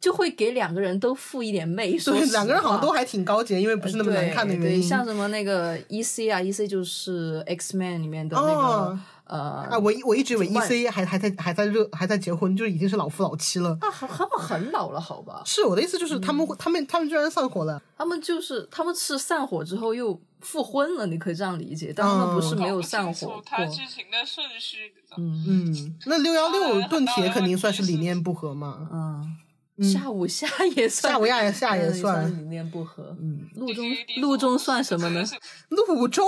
[0.00, 4.82] 就会给两个人都附一点媚，说对，两个人好像都还挺高洁，因为不是那么难看的原对对，因。
[4.82, 9.38] 像什么那个 E C 啊，E C 就是 X Man 里面的那个、哦呃
[9.70, 13.76] 啊，我一我一直以为 E C 还还在还在热还在结婚，就是已经是老夫老妻了。
[13.80, 15.42] 啊，他们很老了，好吧？
[15.44, 17.80] 是我的意思，就是他嗯们会，他们他们居然散伙了。
[17.96, 23.86] 他们就是他们是散伙之后又复婚了，你可以这样理解，但他们不是没有散伙过剧。
[23.86, 28.88] 情的顺序，嗯嗯，那六幺六当然盾铁肯定算是理念不合嘛。
[28.92, 29.36] 嗯，
[29.82, 33.16] 下午下也算，下午亚下也嗯算理念不合。
[33.20, 33.84] 嗯，路中
[34.20, 35.24] 路中算什么呢？
[35.70, 36.26] 路中，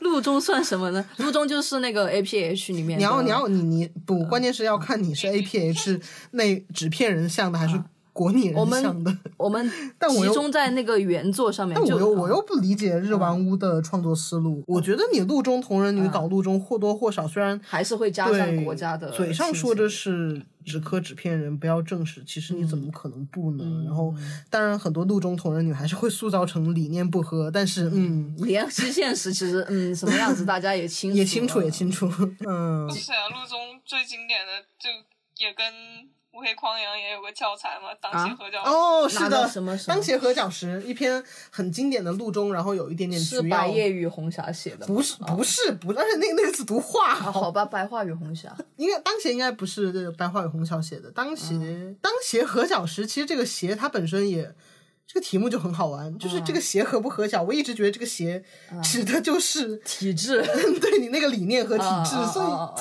[0.00, 1.04] 路中算什么呢？
[1.18, 2.98] 路 中就是那个 A P H 里面。
[2.98, 6.00] 你要你要你你不，关键是要看你是 A P H
[6.32, 7.80] 那纸片人像的还是
[8.18, 9.16] 国拟我们人想的。
[9.36, 14.64] 我们 但集中在那个原作上面，但我又我又不理解日丸屋的创作思路。
[14.66, 23.62] 我觉得你路中同人女搞路中或多或少，虽然 还是会加上国家的嘴上说着是只磕纸片人，不要正史，其实你怎么可能不呢？
[23.64, 24.12] 嗯然后
[24.50, 32.06] 当然很多路中同人女还是会塑造成理念不合，但是嗯，联系现实，其实嗯什么样子大家也清， 也清楚也清楚，
[32.44, 32.90] 嗯。
[32.90, 34.90] 是啊，路中最经典的就
[35.44, 35.64] 也跟
[36.38, 38.62] 乌黑匡阳也有个教材嘛，当啊邪合脚。
[38.62, 48.56] 哦，是拿到的，什么当鞋合脚石一篇很经典的路中，然后有一点点是白夜与红霞写的，不是不是不但是，那那个字读画啊，好吧，白话与红霞。
[48.76, 54.54] 应该当鞋应该不是这个白话与红霞写的，当鞋、嗯当鞋合脚石，其实这个鞋它本身也
[55.10, 58.44] 这个题目就很好玩，就是这个鞋合不合脚，我一直觉得这个鞋
[58.82, 60.42] 指的就是 体质
[60.80, 62.74] 对你那个理念和体质，所以啊，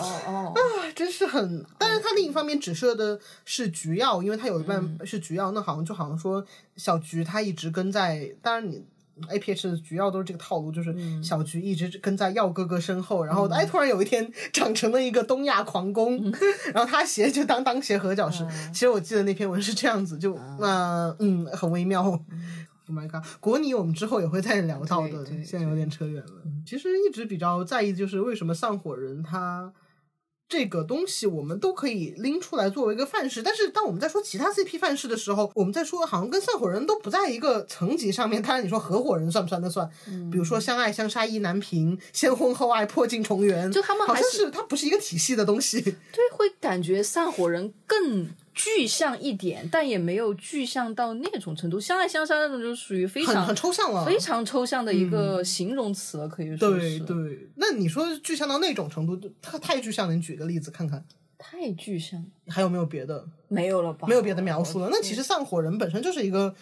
[0.93, 1.65] 真是很。
[1.77, 8.83] 但是它另一方面指涉的是菊药，因为它有一半是菊药，那好像就好像说小菊它一直跟在，当然你。
[9.29, 16.31] A P H 的菊药都是这个套路，就是小菊一直跟在耀哥哥身后，然后哎，突然有一天长成了一个东亚狂攻，
[16.73, 18.45] 然后他鞋就当当鞋合脚石。
[18.73, 22.19] 其实我记得那篇文是这样子，就那嗯很微妙。
[22.89, 23.21] Oh my god！
[23.41, 26.31] 国泥我们之后也会再聊到的，现在有点扯远了。
[26.65, 29.73] 其实一直比较在意就是为什么上火人他。
[30.49, 38.41] 这个东西我们都可以拎出来作为一个范式，但是当我们在说其他 CP 范式的时候，我们在说好像跟散伙人都不在一个层级上面。
[38.41, 39.61] 当然你说合伙人算不算？
[39.61, 39.89] 那算。
[40.31, 45.81] 比如说相爱相杀意难平，先婚后爱破镜重圆，就他们好像是是它不是一个体系的东西。
[45.81, 51.79] 对，会感觉散伙人更具象一点，但也没有具象到那种程度。
[51.79, 56.97] 相爱相杀那种就属于非常很很抽象了，非常抽象的一个形容词了，可以说是。
[56.97, 57.47] 对对。
[57.55, 61.05] 那你说具象到那种程度，它太具象了，你举个例子看看，
[61.37, 63.25] 太具象，还有没有别的？
[63.47, 64.07] 没有了吧？
[64.07, 64.89] 没有别的描述了。
[64.91, 66.53] 那其实散伙人本身就是一个，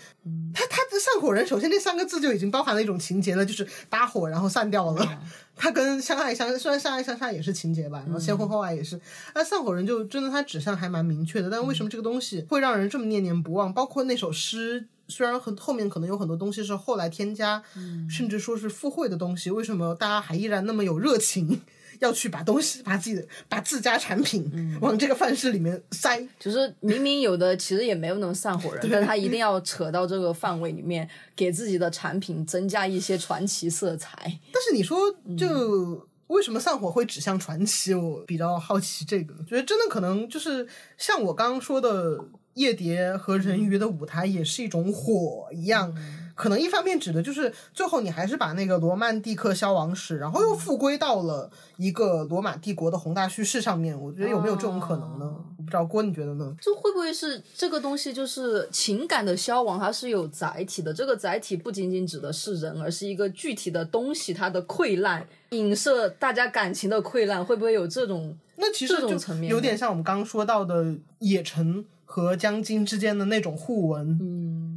[0.53, 5.21] 他他的散伙人，首先这三个字就已经包含了一种情节了，就是搭伙然后散掉了。
[5.55, 8.99] 他跟相爱相虽然相爱相杀也是情节吧，然后先婚后爱也是。
[9.33, 13.73] 那散伙人就真的他指向还蛮明确的，但为什么这个东西会让人这么念念不忘？
[13.73, 14.87] 包括那首诗。
[15.07, 17.61] 虽然很后面可能有很多东西是后来添加，
[18.09, 21.61] 甚至说是附会的东西，为什么大家还依然那么有热情？
[22.05, 34.17] 要去把东西把自己的把自家产品往这个范式里面塞，就是明明有的其实也没有那么散伙人，但他一定要扯到这个范围里面，给自己的产品增加一些传奇色彩。
[34.53, 34.97] 但是你说
[35.37, 36.07] 就。
[36.27, 37.93] 为什么散伙会指向传奇？
[37.93, 42.19] 我比较好奇这个，觉得真的可能就是像我刚刚说的，
[42.55, 45.93] 夜蝶和人鱼的舞台也是一种火一样。
[46.35, 53.99] 可能一方面指的就是最后你还是把那个罗曼蒂克消亡史，然后又复归到了一个罗马帝国的宏大叙事上面。
[53.99, 55.33] 我觉得有没有这种可能呢？
[55.57, 56.55] 我不知道郭你觉得呢？
[56.61, 60.93] 就会不会是这个东西就是情感的消亡，它是有载体的。
[60.93, 68.37] 这个载体不仅仅指的是人，而是一个具体的东西，它的溃烂，影射大家感情的溃烂，会不会有这种？
[68.57, 74.17] 那其实这种就层面有点像我们刚刚说到的野城和江津之间的那种互文。
[74.21, 74.74] 嗯，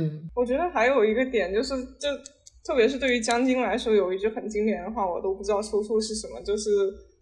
[0.00, 2.08] 对，我觉得还有一个点就是，就
[2.64, 6.70] 特别是对于江津来说，有一句很经典的话，我都不知道出处是什么，就是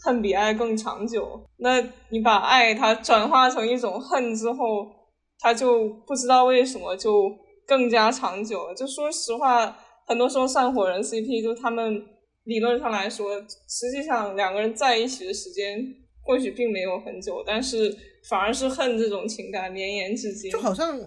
[0.04, 1.40] 恨比爱更长久。
[1.58, 4.86] 那你把爱它转化成一种恨之后，
[5.38, 7.30] 它就不知道为什么就
[7.66, 8.74] 更加长久了。
[8.74, 12.02] 就说实话，很多时候散伙人 CP 就他们
[12.44, 15.78] 理论上来说，实际上两个人在一起的时间
[16.24, 17.94] 或许并没有很久，但是
[18.28, 20.50] 反而是恨这种情感绵延至今。
[20.50, 20.98] 就好像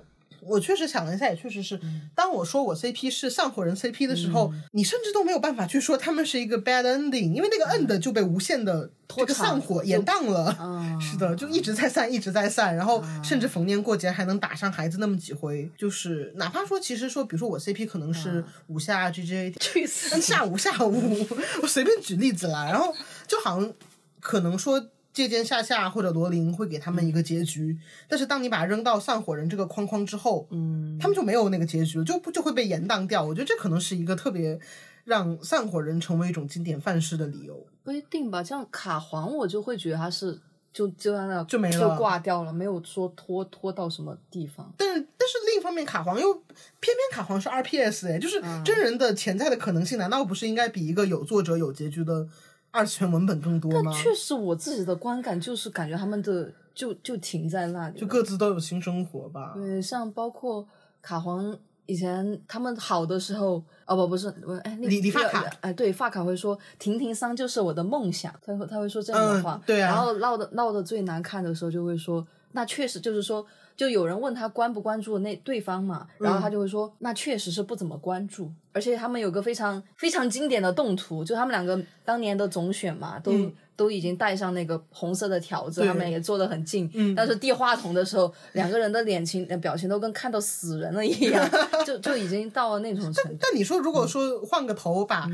[0.42, 1.80] 我确实想了一下，也确实是，
[2.16, 10.58] 当我说我 CP 是散伙人 CP 的时候，你甚至都没有办法去说他们是一个 bad ending，因为那个 end 就被无限的这个散伙延宕了。
[10.60, 20.20] 嗯是的，就一直在散，一直在散，然后甚至逢年过节还能打上孩子那么几回，就是哪怕说，其实说，比如说我 CP 可能是五下 GJ， 去死！
[20.22, 21.28] 下午下午，
[21.62, 22.94] 我随便举例子啦，然后
[23.28, 23.74] 就好像
[24.20, 33.24] 可能说借鉴夏夏或者罗琳会给他们一个结局，但是当你把它扔到散伙人这个框框之后，嗯，他们就没有那个结局了，就不就会被延宕掉。
[33.24, 34.60] 我觉得这可能是一个特别
[35.04, 37.68] 让散伙人成为一种经典范式的理由。
[37.84, 40.40] 不一定吧，像卡皇，我就会觉得他是
[40.72, 44.72] 就就在那就没了就挂掉了，没有说拖拖到什么地方。
[44.78, 46.46] 但是但是另一方面，卡皇又偏
[46.80, 52.28] 偏卡皇是 RPS 哎，就是真人的潜在的可能性，难道不是应该比一个有作者有结局的
[52.72, 53.92] 二次元文本更多吗？
[53.94, 59.52] 确实，我自己的观感就是感觉他们的就就停在那里，就各自都有新生活吧。
[59.54, 60.66] 对，像包括
[61.02, 73.46] 卡皇以前他们好的时候，哦不不是，我哎那理理发卡那个哎对，发卡会说婷婷桑就是我的梦想，他会他会说这样的话，嗯对啊然后闹的闹的最难看的时候就会说，那确实就是说。
[73.76, 83.52] 就有人问他关不关注那对方嘛，然后他就会说，那确实是不怎么关注，而且他们有个非常非常经典的动图，就他们两个当年的总选嘛，都、嗯
[83.82, 91.50] 都已经带上那个红色的条子，他们也坐得很近，嗯但是递话筒的时候，两个人的脸情呃表情都跟看到死人了一样，
[91.84, 93.38] 就就已经到了那种程度。
[93.42, 95.28] 但你说，如果说换个头把，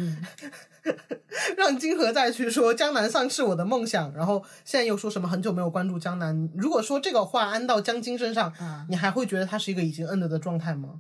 [1.57, 10.91] 让金河再去说江南丧是我的梦想，然后现在又说什么很久没有关注江南，如果说这个话安到江津身上，啊你还会觉得他是一个已经 end 的状态吗？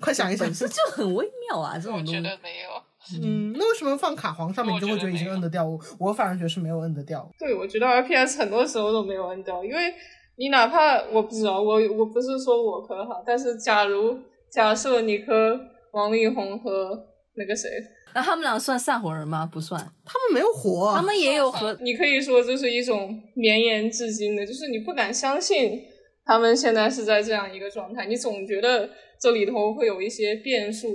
[0.00, 2.20] 快想一想本，身就很微妙啊，这种东西。
[2.20, 2.82] 得没有。
[3.22, 5.64] 嗯，那为什么放卡皇上面你就会觉得已经摁得掉？
[5.64, 7.28] 我我反而觉得是没有 end 掉。
[7.38, 9.92] 对，我觉得 RPS 很多时候都没有摁掉，因为
[10.36, 14.18] 你哪怕我不知道，我我不是说我可好，但是假如
[14.52, 15.58] 假设你磕、
[15.92, 16.90] 王力宏和
[17.34, 17.68] 那个谁，
[18.14, 19.48] 那他们俩算散伙人吗？
[19.50, 25.80] 不算，他们没有火啊，他们也有和你可以说这是一种绵延至今的，就是你不敢相信
[26.24, 28.88] 他们现在是在这样一个状态，你总觉得
[29.20, 30.88] 这里头会有一些变数。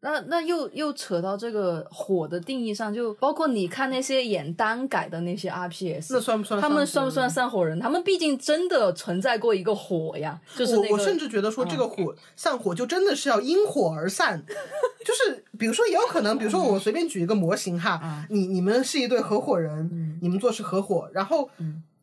[0.00, 7.80] 那那又又扯到这个火的定义上，就包括你看那些演单改的那些 RPS，那算不算他们算不算散伙人？
[7.80, 10.88] 他们毕竟真的存在过一个火呀，就是那个。
[10.88, 14.44] 我我甚至觉得说这个火、散伙就真的是要因火而散，
[15.04, 21.48] 就是比如说也有可能，比如说我随便举一个模型哈，你你们是一对合伙人，你们做事合伙，然后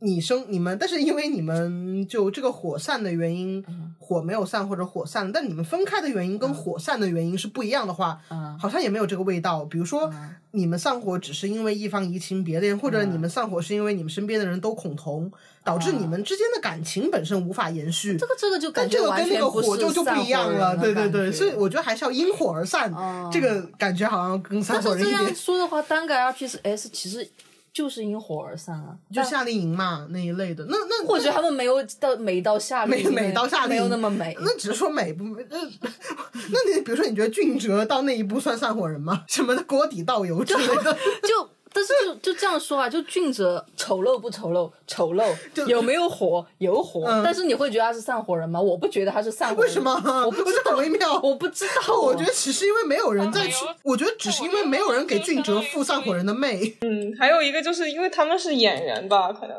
[0.04, 3.64] 你生你们，但是因为你们就这个火散的原因，
[3.98, 8.20] 火没有散或者火散，但你们分开的原因跟火散的原因是不一样的话，
[8.60, 9.64] 好像也没有这个味道。
[9.64, 10.14] 比如说
[10.52, 15.32] 你们散伙只是因为一方移情别恋，或者你们散伙是因为你们身边的人都恐同，
[15.64, 18.18] 导致你们之间的感情本身无法延续。
[18.18, 22.94] 这个这个就感但这个觉跟那个火就就不一样了，对对对，所以我觉得还是要因火而散，
[23.32, 25.34] 这个感觉好像跟散但是这样伙人一点。
[25.34, 27.26] 说的话，单个 RPS 其实
[27.74, 28.96] 就是因火而散啊。
[29.12, 34.38] 就夏令营嘛那一类的，那那或者他们没有到美到夏令美营美到夏令没有那么美。
[34.40, 35.46] 那只是说美不美？
[35.50, 39.24] 那那你比如说，你觉得俊哲到那一步算散伙人吗？
[39.28, 44.72] 什么的锅底倒油之类的，就但是就就这样说啊，就俊哲丑陋不丑陋？
[44.86, 45.26] 丑陋。
[45.68, 46.46] 有没有火？
[46.60, 47.06] 有火。
[47.06, 48.62] 嗯但是你会觉得他是散伙人吗？
[48.62, 49.64] 我不觉得他是散伙人。
[49.64, 49.92] 为什么？
[50.26, 51.20] 我不知觉得很微妙。
[51.22, 52.00] 我不知道。
[52.00, 53.42] 我觉得只是因为没有人在
[53.84, 56.62] 我觉得只是因为没有人给俊哲附散伙人的魅。
[56.82, 59.56] 嗯，还有一个就是因为他们是演员吧，可能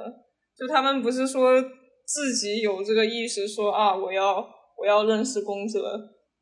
[0.56, 1.60] 就他们不是说
[2.06, 4.36] 自己有这个意识说啊，我要
[4.78, 5.98] 我要认识宫泽，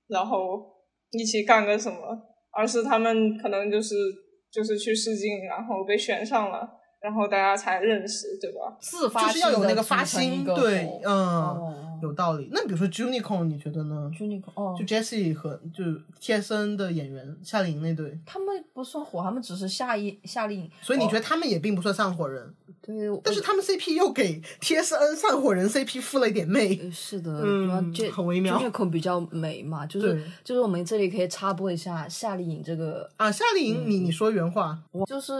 [0.09, 0.61] 然后
[1.13, 1.99] 一起干个什么，
[2.53, 3.95] 而是他们可能就是
[4.53, 6.69] 就是去试镜，然后被选上了，
[7.01, 8.77] 然后大家才认识，对吧？
[8.79, 12.49] 自发就是要有那个发心对，嗯，哦有道理。
[12.53, 14.11] 那比如说 Junicorn，你觉得呢？
[14.19, 15.85] 就那个哦就，Jessie 和就
[16.21, 20.71] TSN 的演员夏令营那对，他们不算火，他们只是夏令夏令营。
[20.81, 22.95] 所以你觉得哦他们也并不算散伙人，对？
[23.23, 26.77] 但是他们 CP 又给 TSN 散伙人 CP 附了一点媚。
[26.77, 35.33] 呃是的，嗯这很微妙这口比较美嘛，就是就是我们这里可以插播一下夏令营这个啊，夏令营，嗯你你说原话，我就是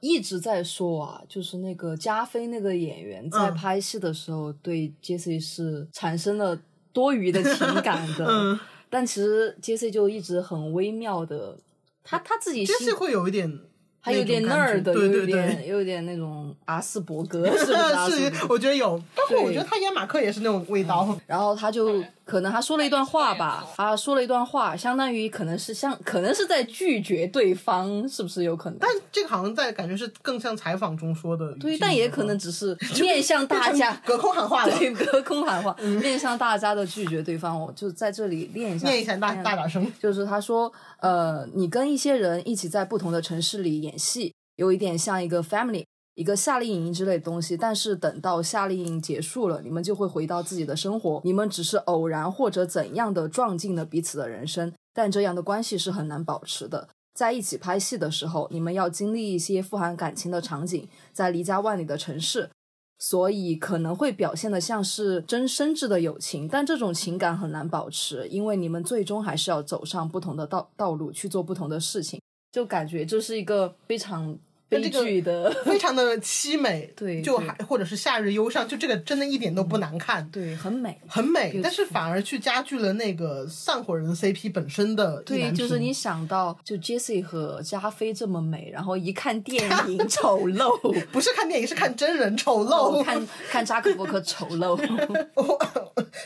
[0.00, 6.58] 一直在说啊，就是那个加菲那个演员在嗯拍戏的时候对 Jessie 是产生了
[6.92, 8.58] 多余的情感的， 嗯。
[8.90, 11.56] 但其实 Jessie 就一直很微妙的，
[12.04, 13.58] 他他自己是会有一点，
[14.00, 15.66] 还有点那 nerd 的，有点对。
[15.66, 21.18] 有点那种阿斯伯格， 是不是我觉得有，包括我觉得他演马克也是那种味道。
[21.26, 28.78] 然后他就可能他说了一段话吧，啊说了一段话，相当于可能是像可能是在拒绝对方，是不是有可能？
[28.80, 34.72] 但这个好像在感觉是更像采访中说的，对，但也可能只是 面向大家，隔空喊话了。
[34.78, 37.60] 对，隔空喊话，面向大家的拒绝对方。
[37.60, 39.90] 我 就在这里练一下，念一下大大点声。
[40.00, 45.84] 就是他说，呃，你跟一些人一起在不同的城市里演戏，有一点像一个 family。
[46.14, 51.20] 一个夏令营之类的东西，但是等到夏令营结束了，你们就会回到自己的生活。
[51.24, 56.88] 你们只是偶然或者怎样的撞进了彼此的人生，但这样的关系是很难保持的。
[57.14, 62.50] 在一起拍戏的时候，你们要经历一些富含感情的场景，在离家万里的城市，
[62.98, 74.36] 所以可能会表现的像是真深挚的友情，但这种情感很难保持，因为你们最终还是要走上不同的道道路，去做不同的事情，就感觉这是一个非常
[74.74, 80.98] 悲这个剧的， 非常的凄美， 对对就还或者是夏日忧伤，就这个真的一点都不难看，对，很美。
[81.06, 93.04] 很美，但是反而去加剧了那个散伙人 CP 本身的对，就是你 想到就 Jessie 和加菲这么美，然后一看电影丑陋，不是看电影，是看真人丑哦陋。
[93.04, 94.76] 看看扎克伯格丑陋，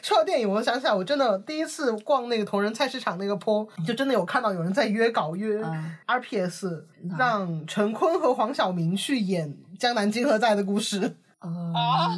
[0.03, 6.83] 说到电影，我想起来，我真的第一次逛那个同仁菜市场那个坡，就真的有看到有人在约稿约嗯 RPS，、
[7.19, 11.17] 让陈坤和黄晓明去演《江南金河在》的故事。
[11.39, 12.17] 啊，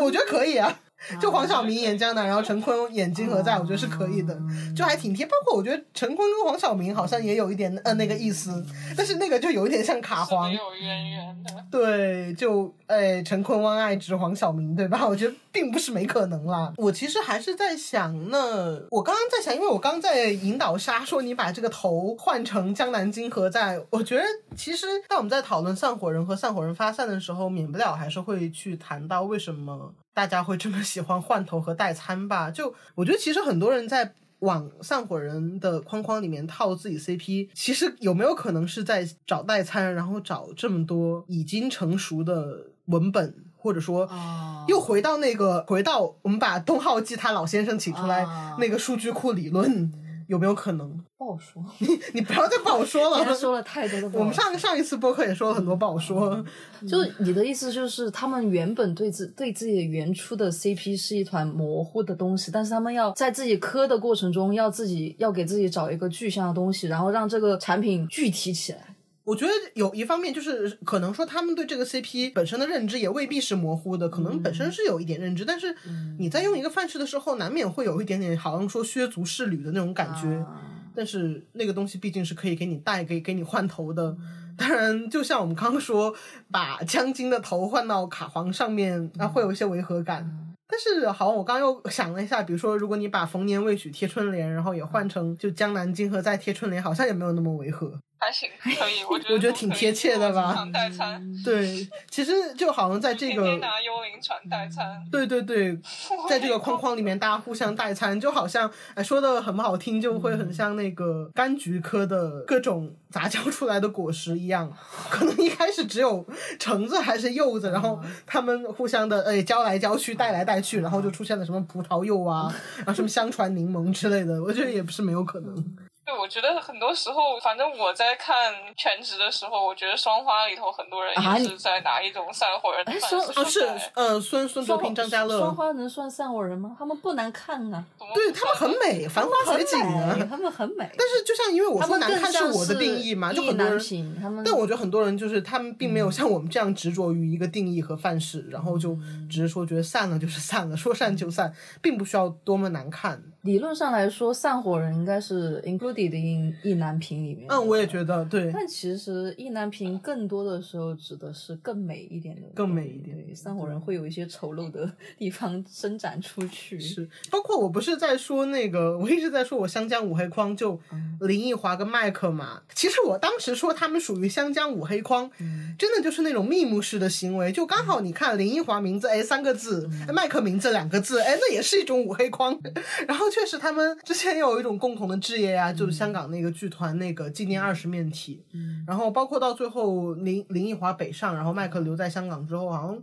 [0.00, 0.80] 我觉得可以啊。
[1.20, 4.34] 就黄晓明演江南，然后陈坤演金河在，我觉得是可以的，
[4.74, 5.26] 就还挺贴。
[5.26, 8.64] 包括我觉得陈坤跟黄晓明好像也有一点呃那个意思，
[8.96, 11.66] 但是那个就有一点像卡皇是，有渊源的。
[11.70, 15.06] 对，就哎，陈坤汪爱之黄晓明，对吧？
[15.06, 16.72] 我觉得并不是没可能啦。
[16.76, 24.24] 我其实还是在想呢，我刚刚在想，因为我刚在引导沙说你把这个头换成江南金河在，我觉得
[24.56, 32.50] 其实当我们在讨论散伙人和散伙人发散的时候，免不了还是会去谈到为什么大家会这么喜欢换头和代餐吧。
[32.50, 34.12] 就 我觉得其实很多人在。
[34.40, 43.34] 往散伙人的框框里面套自己 CP，其实有没有可能是在找代餐，然后找这么多已经成熟的文本
[43.64, 49.90] 或者说哦又回到那个回到我们把东浩纪他老先生请出来啊那个数据库理论，
[50.26, 51.02] 有没有可能？
[51.16, 51.64] 不好说。
[51.78, 53.34] 你你不要再不好说今天了。
[53.40, 56.44] 说了太多的我们上上一次播客也说了很多不好说，
[56.86, 68.93] 就你的意思就是，他们原本对自对自己的原初的 CP 是一团模糊的东西，但是他们要在自己磕的过程中，要自己要给自己找一个具象的东西，然后让这个产品具体起来。
[69.24, 75.74] 我觉得有一方面就是可能说他们对这个 CP 本身的认知也未必是模糊的，可能本身是有一点认知，但是
[76.18, 80.28] 你在用一个范式的时候，难免会有一点点好像说削足适履的那种感觉。
[80.36, 84.16] 啊但是那个东西毕竟是可以给你带、给给你换头的。
[84.56, 86.14] 当然，就像我们刚刚说，
[86.52, 90.54] 把江津的头换到卡皇上面，啊，会有一些违和感。
[90.68, 97.98] 但是好，我刚刚又想了一下，比如说，如果你把逢年未娶贴春联，然后也换成就江南金河再贴春联，好像也没有那么违和。
[98.24, 105.76] 还行，可以，我觉得我觉得挺贴切的吧传代餐，对，其实就好像在这个天天拿幽灵船代餐，对对对，
[106.28, 114.72] 在这个框框里面，大家互相代餐，就好像哎说的很不好听，就会很像那个柑橘科的各种杂交出来的果实一样。
[115.10, 116.26] 可能一开始只有
[116.58, 124.42] 橙子还是柚子，然后他们互相的哎交来交去，带来带去，然后就出现了什么葡萄柚啊，然后什么香传柠檬之类的。
[124.42, 125.76] 我觉得也不是没有可能。
[126.14, 136.76] 对，我觉得很多时候，反正我在看全职的时候，我觉得双花里头很多人也是在拿一种散伙人的哎范式说啊，是在呃孙孙德平、张家双，花能算散伙人吗？
[136.78, 137.84] 他们不难看啊，
[138.14, 140.16] 对他们很美，繁花水景啊。
[140.30, 140.88] 他们很美。
[140.96, 148.96] 但是就像因为我他们更说难看是我的定义嘛，就很多人，他们但我觉得很多人就是他们并没有像我们这样执着于一个定义和范式，然后就
[149.28, 151.52] 只是说觉得散了就是散了，说散就散，
[151.82, 153.22] 并不需要多么难看。
[153.44, 157.46] 理论上来说，散伙人应该是 included in 意难平里面。
[157.50, 166.80] 嗯，我也觉得对，但其实意难平更多的时候指的是更美一点的，更美一点对，散伙人会有一些丑陋的 地方伸展出去。
[166.80, 170.80] 是包括我不是在说那个，我一直在说我湘江五黑框就
[171.20, 172.62] 林奕华跟麦克嘛。
[172.74, 175.30] 其实我当时说他们属于湘江五黑框，
[175.78, 182.58] 真的就是那种密目式的行为，就刚好你看林奕华名字哎三个字，哎麦克名字两个字，哎那也是一种五黑框。
[183.06, 188.40] 然后确实他们之前有一种共同的志业呀、就是香港那个剧团那个纪念二十面体，
[188.86, 193.02] 然后包括到最后林林奕华北上，然后麦克留在香港之后，好像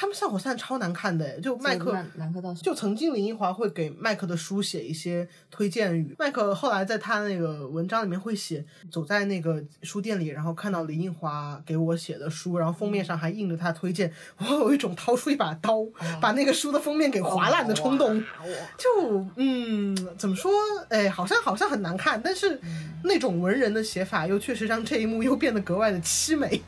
[0.00, 1.92] 他们散伙散超难看的，就麦克
[2.62, 15.84] 就曾经林奕华会给麦克的书写一些推荐语，麦克后来在他那个文章里面会写，走在那个书店里，然后看到林奕华给我写的书，然后封面上还印着他推荐，我有一种掏出一把刀，
[16.20, 18.22] 把那个书的封面给划烂的冲动。
[18.76, 20.52] 就嗯，怎么说？
[20.90, 22.60] 哎，好像好像很难看，但是
[23.02, 26.62] 那种文人的写法又确实让这一幕又变得格外的凄美。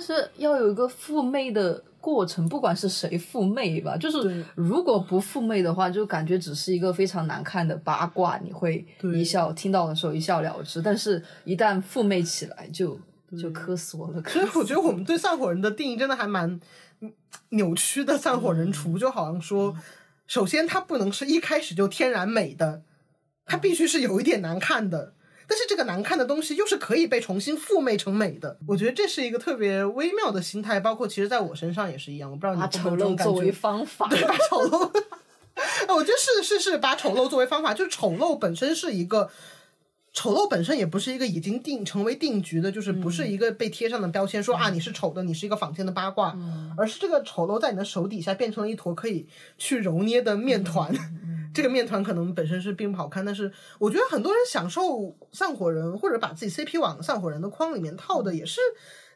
[0.00, 12.98] 是要有一个赴媚的过程，不管是谁赴媚吧，就是如果不赴媚的话，就感觉只是一个非常难看的八卦，你会一笑听到的时候一笑了之，但是一旦赴媚起来就，
[13.40, 14.22] 就磕死我了。
[14.22, 16.58] 所以我觉得我们对散伙人的定义真的还蛮
[17.00, 17.12] 嗯
[17.50, 18.16] 扭曲的。
[18.16, 19.76] 散伙人除就好像说，
[20.26, 22.82] 首先他不能是一开始就天然美的，
[23.44, 25.12] 他必须是有一点难看的。
[25.50, 32.30] 但是这个难看的东西又是可以被重新复媚成美的，我觉得这是一个特别微妙的心态，包括其实在我身上也是一样。
[32.30, 34.78] 我不知道你把丑陋作为方法，对，把丑陋，
[35.92, 39.28] 我觉得是是是，把丑陋作为方法，就是丑陋本身是一个。
[40.12, 46.36] 丑陋本身也不是一个已经定成为定局的，就是不是一个被贴上的标签，说啊你是丑的，你是一个坊间的八卦，
[46.76, 50.92] 而是这个丑陋在你的手底下变成了一坨可以去揉捏的面团。
[51.54, 58.60] 这个面团可能本身是并不好看，但是我觉得很多人享受散伙人或者把自己 CP 往散伙人的框里面套的，也是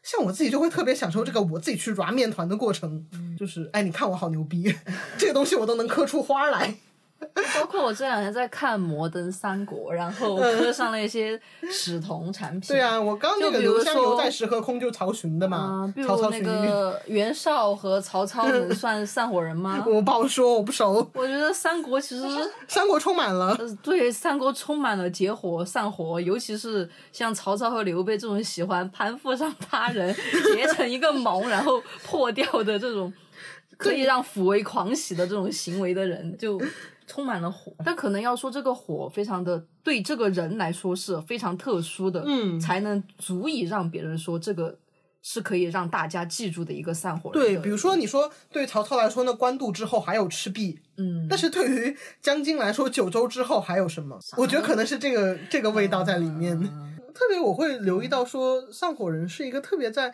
[0.03, 3.05] 像我自己就会特别享受这个我自己去揉面团的过程，
[3.39, 4.73] 就是哎，你看我好牛逼，
[5.17, 6.75] 这个东西我都能磕出花来。
[7.59, 11.39] 包括我这两天在看《摩登三国》，然后磕上了一些
[11.71, 12.75] 史同产品。
[12.75, 16.41] 对啊，我刚刚那个就比如说在石河空就曹寻的嘛嗯，，比曹如那。
[16.41, 19.83] 个袁绍和曹操能算 散伙人吗？
[19.87, 21.09] 我不好说，我不熟。
[21.13, 22.23] 我觉得三国其实
[22.67, 30.13] 三国充满了，呃对三国充满了结伙散伙，尤其是像曹操和刘备这种喜欢攀附上他人，
[30.53, 33.11] 结成一个盟然后破掉的这种，
[33.77, 36.61] 可以让抚慰狂喜的这种行为的人，就
[37.07, 37.73] 充满了火。
[37.83, 44.77] 但可能要说这个火非常的对这个人来说是非常特殊的，嗯才能足以让别人说这个
[45.21, 47.41] 是可以让大家记住的一个散伙人。
[47.41, 54.19] 对，比如说你说对曹操来说，那官渡之后还有赤壁，嗯，但是对于江津来说，九州之后还有什么？
[54.37, 56.59] 我觉得可能是这个这个味道在里面。
[57.13, 60.13] 特别我会留意到说，散伙人是一个特别在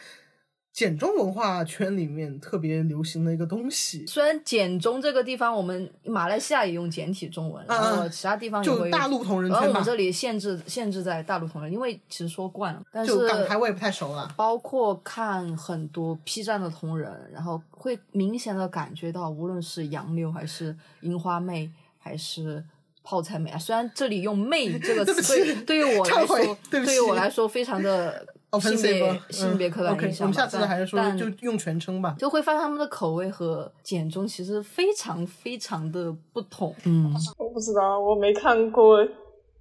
[0.74, 4.06] 简中文化圈里面特别流行的一个东西。
[4.08, 14.34] 虽然简中这个地方，我们马来西亚也用简体中文，嗯然后其他地方也会就大陆同人圈吧而我们，这里限制限制在大陆同人，因为其实说惯了，但是就港台我也不太熟了。
[14.38, 22.64] 包括看很多 P 站的同人，然后会明显的感觉到，无论是杨柳还是樱花妹还是。
[23.04, 28.24] 泡菜妹啊，虽然这里用“妹”这个 词起对对于我来说，对于我来说非常的
[28.60, 30.26] 性别嗯性别刻板 OK，印象。
[30.26, 32.16] 我们下次还是说就用全称吧。
[32.20, 36.76] 就会发现他们的口味和简中其实非常非常的不同。
[36.86, 38.98] 嗯，我不知道，我没看过，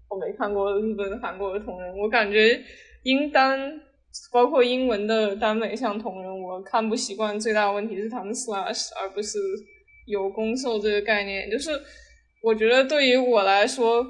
[0.08, 2.60] 我没看过日本、韩国的同人，我感觉
[3.04, 3.80] 英单
[4.32, 7.38] 包括英文的耽美向同人，我看不习惯。
[7.38, 9.38] 最大的问题是他们 slash 而不是
[10.06, 11.48] 有攻受这个概念。
[11.48, 11.70] 就是
[12.42, 14.04] 我觉得对于我来说，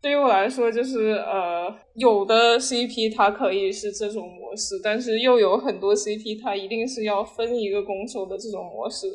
[0.00, 9.06] 对于我来说，就是呃，有的 CP 它可以是这种模式，但是又有很多 CP 它一定是要分一个攻守的这种模式。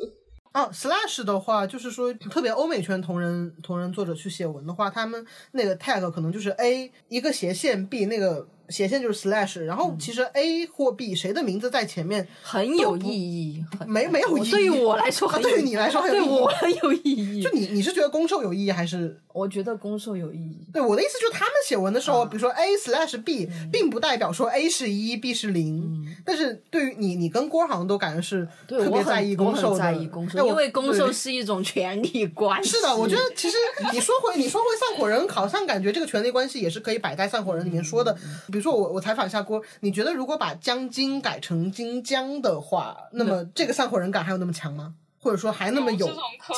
[0.52, 14.50] 啊，slash 的话，就是说特别欧美圈同人同人作者去写文的话，他们那个 tag 可能就是 A 一个斜线 B 那个斜线就是 slash，然后其实 A 或 B 谁的名字在前面很有意义，很没没有意义。
[14.50, 17.50] 对于我来说对于你来说很有对意义我很有意义就。
[17.50, 19.20] 你你是觉得攻受有意义还是？
[19.32, 20.64] 我觉得攻受有意义。
[20.72, 32.70] 对我的意思就是他们写文的时候，啊比如说 A slash B，、并不代表说 A 是一，B 是零、但是对于你，你跟郭好像都感觉是特别在意攻受的，在意因为攻对受是一种权力关系。
[32.70, 33.56] 是的，我觉得其实
[33.92, 38.16] 你说回你说回散伙人，好像感觉这个权力关系也是可以摆在散伙人里面说的。
[38.54, 44.94] 嗯比如说我我采访一下郭，你觉得如果把江津改成金江的话，那么这个散伙人感还有那么强吗？
[45.20, 46.06] 或者说还那么有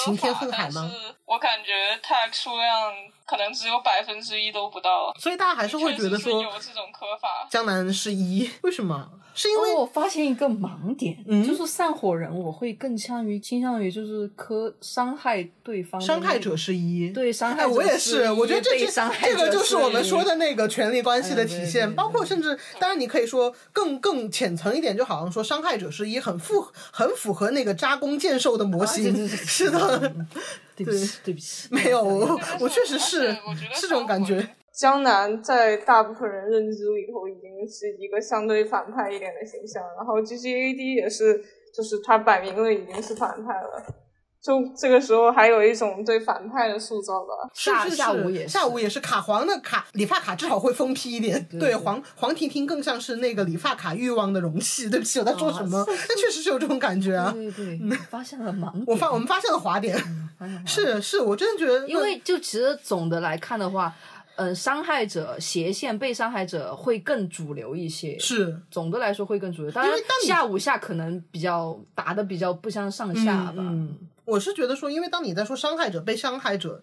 [0.05, 0.90] 晴天恨海吗？？
[1.24, 1.72] 我感觉
[2.03, 2.92] tag 数量
[3.24, 7.47] 可能只有百分之一都不到，所以大家还是会觉得说有这种科法。
[7.49, 9.09] 江南是一，为什么？
[9.37, 11.47] 是因为、哦，我发现一个盲点，嗯？
[11.47, 30.12] 就是散伙人，我会更倾向于倾向于就是磕伤害对方伤害者是一，对伤害哎，者我也是我觉得这被这伤害者这个就是我们说的那个权力关系的体现，哎对对对包括甚至，当然你可以说更更浅层一点，就好像说伤害者是一很符很符合那个扎弓箭兽的模啊型，是的，
[30.74, 31.34] 对不起，对。
[31.34, 41.42] 不起，没有，我我确实是而且我觉得是这种感觉，江南在大部分人认知里头已经是一个相对反派一点的形象，然后 G G A D 也是，
[41.74, 43.82] 就是他摆明了已经是反派了，
[44.42, 47.48] 就这个时候还有一种对反派的塑造吧。
[47.54, 55.82] 是下是是，下午也是下午也是卡黄的卡理发卡至少会疯批一点，对对黄黄婷婷更像是那个理发卡欲望的容器，对不起，我在说什么？
[55.86, 57.32] 但确实是有这种感觉啊。
[57.32, 58.84] 对对对，发现了盲点。
[58.86, 59.96] 我发我们发现了滑点
[60.66, 63.90] 是是，我真的觉得，因为就其实总的来看的话，
[64.37, 68.18] 嗯、伤害者斜线被伤害者会更主流一些。
[68.18, 73.55] 是总的来说会更主流，当然下五下可能比较打的比较不相上下吧。
[73.59, 76.80] 嗯，我是觉得说，因为当你在说伤害者被伤害者，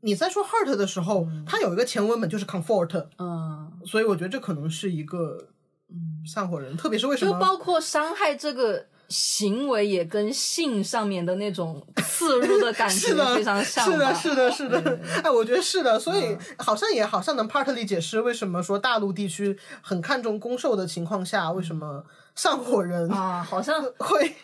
[0.00, 5.48] 你在说 hurt 的时候，它有一个前文本就是 comfort，嗯，所以我觉得这可能是一个
[5.88, 7.32] 嗯散伙人，特别是为什么？
[7.32, 16.22] 就包括伤害这个行为也跟性上面的那种刺入的感觉 非常像是的，吧是的，是的，哎，我觉得是的，所嗯。
[16.22, 22.02] 以好像也好像能 partly 解释为什么说大陆地区很看重攻受的情况下，为什么
[22.34, 24.34] 上火人啊，好像会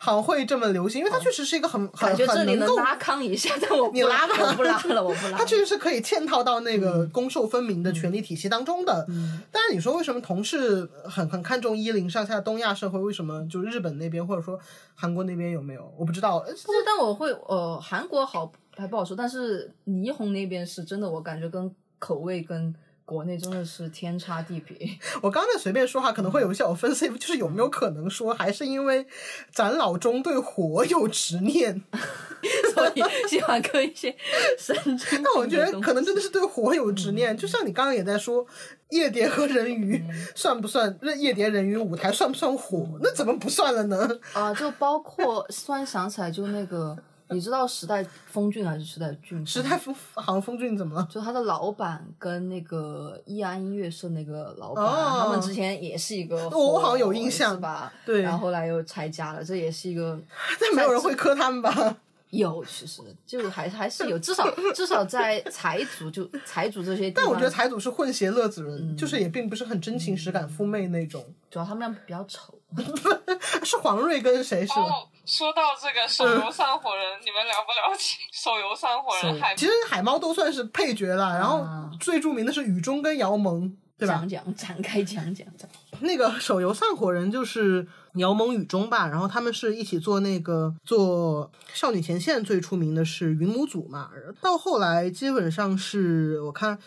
[0.00, 5.36] 好会这么流行，因为它确实是一个很很感觉这很能够里拉康一下，但我不你拉吧 我不拉了，我不拉了。
[5.38, 9.04] 它确实是可以嵌套到那个嗯攻受分明的权力体系当中的。
[9.50, 14.58] 但是你说为什么同事很很看重一零上下东亚社会，为什么就日本那边或者说
[14.94, 15.92] 韩国那边有没有？
[15.98, 16.38] 我不知道。
[16.38, 21.68] 呃不过，但我会呃，韩国好还不好说，但是霓虹那边是真的，我感觉跟
[21.98, 22.72] 口味跟
[23.08, 24.76] 国内真的是天差地别。
[25.22, 29.06] 我刚才随便说话，可能会有一些 offensive，就是有没有可能说，还是因为
[29.50, 31.82] 咱老中对火有执念？
[32.74, 34.14] 所以喜欢磕一些
[34.58, 35.22] 神经。
[35.24, 38.46] 但我觉得可能真的是对火有执念，就像你刚刚也在说，
[38.90, 40.04] 夜蝶和人鱼
[40.34, 40.94] 算不算？
[41.00, 42.86] 那夜蝶人鱼舞台算不算火？
[43.00, 44.08] 那怎么不算了呢？
[44.34, 46.96] 啊，就包括突然想起来，就那个
[47.30, 49.44] 你知道时代峰峻还是时代峻？
[49.46, 51.06] 时代峰好像峰峻怎么了？
[51.10, 57.92] 就他的老板跟那个易安音乐社那个老板，哦他们之前也是一个我火好像有印象是吧？
[58.06, 60.18] 对然后后来又拆家了，这也是一个
[60.60, 61.96] 但没有人会磕他们吧？
[62.30, 71.24] 有，其实就还还是有，至少至少在财主就财主这些地方，但我觉得财主是混血乐子人，嗯就是也并不是很真情实感肤媚那种。
[71.50, 72.54] 主要他们俩比较丑。
[73.64, 74.82] 是黄瑞跟谁是吧？
[74.82, 84.26] 哦，说到这个手游散伙人，你们了不了解手游散伙人海其实海猫都算是配角了，然后啊最著名的是雨中跟姚萌，对吧讲？
[84.26, 85.68] 讲展开讲讲讲，
[86.00, 94.08] 那个手游散伙人就是姚萌、雨中吧，然后他们是一起做那个做少女前线最出名的是云母组嘛，
[94.40, 96.78] 到后来基本上是我看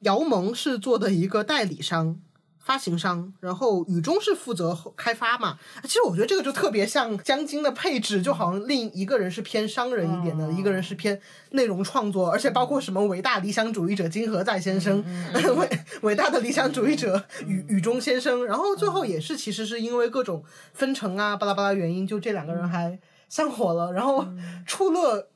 [0.00, 2.20] 姚萌是做的一个代理商。
[2.66, 5.56] 发行商，然后雨中是负责开发嘛。
[5.84, 15.04] 其实我觉得这个就特别像江津的配置，就好像另一个人是偏商人一点的，一个人是偏内容创作，而且包括什么伟大理想主义者金河在先生，
[15.56, 20.42] 伟伟大的理想主义者雨雨中先生，然后最后也是其实是因为各种
[20.74, 22.98] 分成啊巴拉巴拉原因，就这两个人还
[23.28, 24.26] 散伙了，然后
[24.66, 25.28] 出乐。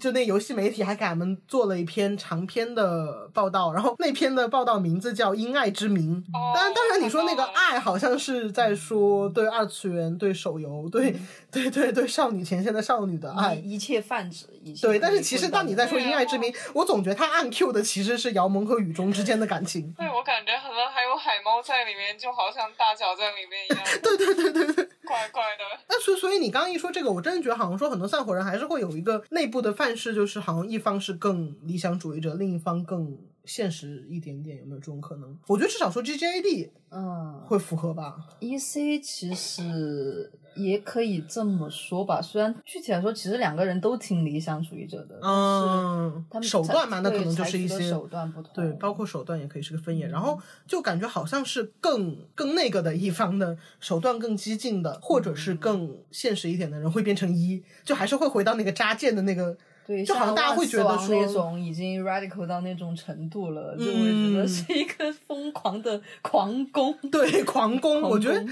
[0.00, 6.16] 就那游戏媒体还给俺们做了一篇长篇的报道，然后那篇的报道名字叫《因爱之名》。
[6.36, 11.14] 哦当然，当然，你说那个爱好像是在说对二次元、对手游、对
[11.50, 13.54] 对对对少女前线的少女的爱。
[13.54, 19.92] 一一切泛指，一切对，但是其实当你在说因爱之名， 我总觉得他暗 Q 的其实是姚萌和雨中之间的感情。
[19.98, 24.88] 对我感觉可能还有海猫在里面，就好像大脚在里面一样，对对对对对。
[25.08, 25.64] 怪怪的。
[25.88, 35.36] 那所所以你刚刚一说这个，我真的觉得好像说很多散伙人还是会有一个内部的范式，就是好像一方是更理想主义者，另一方更现实一点点，有没有这种可能？
[35.46, 38.16] 我觉得至少说 G J A D，嗯会符合吧。
[38.40, 59.56] ，E C 其实也可以这么说吧，虽然具体来说，其实两个人都挺理想主义者的，但是嗯他，们手段嘛，那可能就是一些手段不同，对，包括手段也可以是个分野，然后就感觉好像是更更那个的一方的手段更激进的，或者是更现实一点的人会变成一，就还是会回到那个扎剑的那个。
[59.86, 66.96] 对，就好像大家会觉得像万磁王那说种已经 radical 到那种程度了，就我觉嗯得是一个疯狂的狂攻。
[67.10, 68.50] 对，狂攻，狂我觉得真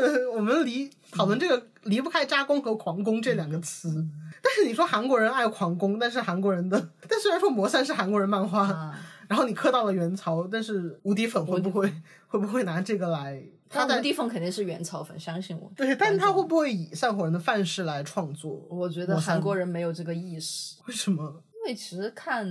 [0.00, 4.04] 的，我们离讨论这个离不开扎攻和狂攻这两个词。
[4.42, 8.98] 但是你说韩国人爱狂攻，但是韩国人的，但虽然说魔三是韩国人漫画，啊，
[9.28, 11.92] 然后你磕到了元朝，但是无敌粉会不会
[12.26, 13.40] 会不会拿这个来？
[13.72, 15.72] 他在但无地缝肯定是原草粉，相信我。
[15.74, 18.66] 对，但是他会不会以散伙人的范式来创作？
[18.68, 21.42] 我觉得韩国人没有这个意识，为什么？
[21.64, 22.44] 因为其实看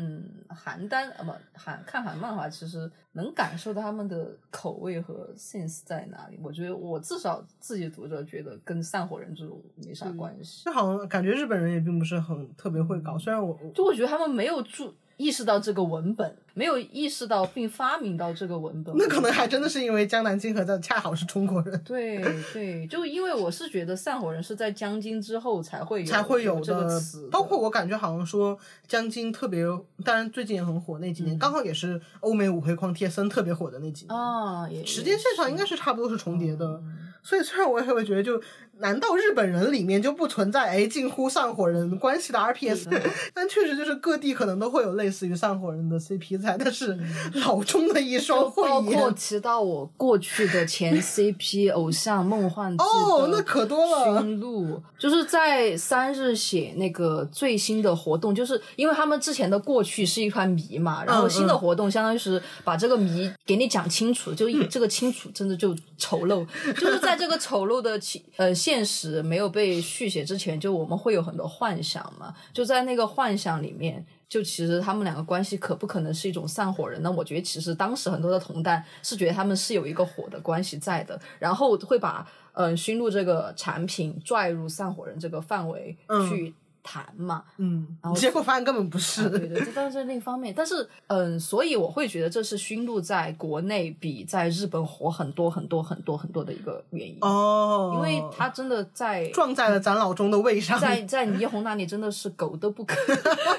[0.48, 6.40] 韩单啊不韩看韩漫的话，其实能感受到他们的口味和 sense 在哪里。
[6.42, 10.64] 我觉得我至少自己读者觉得跟散伙人这种没啥关系。
[10.64, 18.96] 就好像感觉日本人也并不是很特别会搞，虽然我我就我觉得他们没有注意识到这个文本，没有意识到并发明到这个文本。
[18.98, 21.80] 那可能还真的是因为江南金河在恰好是中国人。
[21.86, 28.58] 对对，就因为我是觉得散伙人是在江津之后才会有才会有这的个词，包括我感觉好像说
[28.88, 29.64] 江津特别，
[30.04, 36.66] 当然最近也很火那几年，刚好也是欧美五黑框贴森特别火的那几年，啊，也时间线上应该是差不多是重叠的。
[36.84, 38.42] 嗯所以虽然我也会觉得就，
[38.82, 42.88] 难道日本人里面就不存在哎近乎上火人关系的 RPS？
[43.34, 46.98] 但确实就是各地可能都会有类似于上火人的 CP 在，但是
[47.46, 49.12] 老中的一双包括。
[49.12, 54.20] 提到我过去的前 CP 偶像梦幻季哦的那可多了。
[54.22, 54.82] 驯鹿。
[54.98, 66.46] 就是在三日写那个最新的活动，就是因为他们之前的过去是一团谜嘛，然后嗯新的活动相当于是把这个谜给你讲清楚，就一这个清楚真的就丑陋，
[66.80, 74.06] 就是在这个丑陋的其呃现实没有被续写之前，就我们会有很多幻想嘛，就在那个幻想里面。
[74.32, 77.12] 就其实他们两个关系可不可能是一种散伙人呢？
[77.12, 87.44] 我觉得其实当时很多的同担是觉得他们是有一个火的关系在的，然后会把嗯、呃、驯鹿这个产品拽入散伙人这个范围嗯去谈嘛。
[87.58, 89.26] 嗯然后，结果发现根本不是。
[89.26, 90.54] 啊对对，这当然是另一方面。
[90.56, 100.80] 但是，嗯，所以我会觉得这是熏鹿在国内比在日本火很多很多很多很多的一个原因，哦，因为他真的在撞在了咱老钟的胃上。
[100.80, 102.96] 在在霓虹那里真的是狗都不可，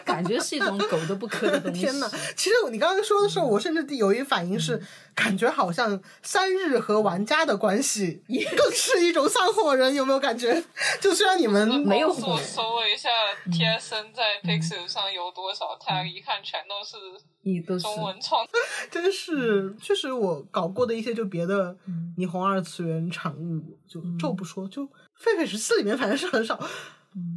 [0.05, 1.83] 感觉是一种狗都不可的东西。
[1.87, 4.81] 天呐，其实你刚刚说的时候，我甚至有一反应是，
[5.15, 8.23] 感觉好像三日和玩家的关系
[8.57, 10.63] 更是一种散伙人，有没有感觉？
[11.01, 13.11] 就虽然你们没有我搜了一下
[13.47, 16.97] TSN 在 Pixel 上有多少 tag，一看全都是
[17.43, 18.47] 你都是中文创。
[18.91, 21.77] 真是，确实我搞过的一些就别的
[22.17, 26.59] 霓虹二次元产物，就咒不说，就狒狒十四里面反正是很少。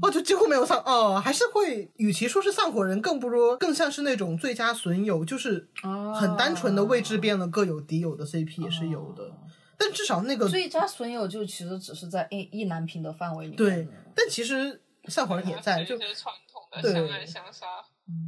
[0.01, 5.67] 哦，就几乎没有丧哦，还是会，与其说是散伙人，更不如更像是那种最佳损友，就是
[6.13, 9.31] 很单纯的位置变了，各有敌友的 CP 也是有的。
[9.77, 13.57] 但至少那个最佳损友就其实只是在意意难平的范围里面。
[13.57, 17.65] 对，但其实散伙人也在，就一些传统的对相爱相杀。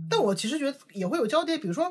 [0.09, 1.89] 但我其实觉得也会有交叠，比如说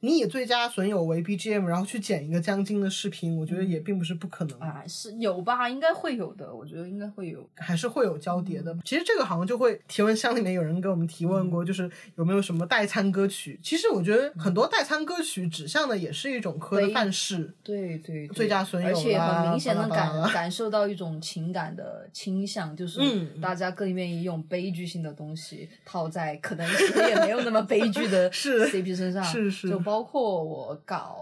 [0.00, 5.68] 你以最佳损友为 BGM，然后去剪一个江津的视频，我觉得也并不是不可能，啊，是有吧？
[5.68, 7.48] 应该会有的，我觉得应该会有。
[7.54, 8.76] 还是会有交叠的。
[8.84, 13.58] 其实这个好像就会提问箱里面有人给我们提问过，就是有没有什么代餐歌曲？
[13.62, 17.54] 其实我觉得很多代餐歌曲指向的也是一种科的范式。
[17.62, 31.16] 对对对最佳损友而且很明显的感感受到一种情感的倾向，就是嗯大家更愿意用悲剧性的东西套在可能其实也没有那么悲剧的 是 CP 身上，是是就包括我搞。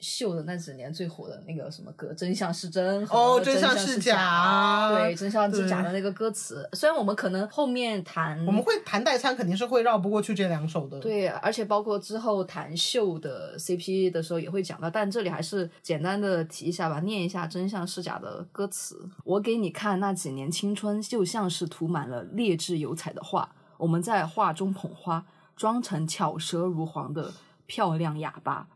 [0.00, 19.04] 秀的那几年最火的那个什么歌，真相是真哦真相相是假，对，真相是假的那个歌词，虽然我们可能后面谈我们会谈代餐，肯定是会绕不过去这两首的。，对，而且包括之后谈秀的 CP 的时候也会讲到，但这里还是简单的提一下吧，念一下真相是假的歌词。
[19.24, 27.32] 我给你看那几年青春，就像是涂满了劣质油彩的画，我们在画中捧花，装成巧舌如簧的
[27.68, 28.66] 漂亮哑巴。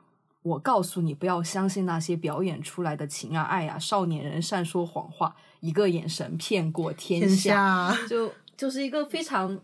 [0.42, 9.56] 我告诉你，不要相信那些表演出来的情啊爱啊，少年人善说谎话，一个眼神骗过天天下就就是一个非常，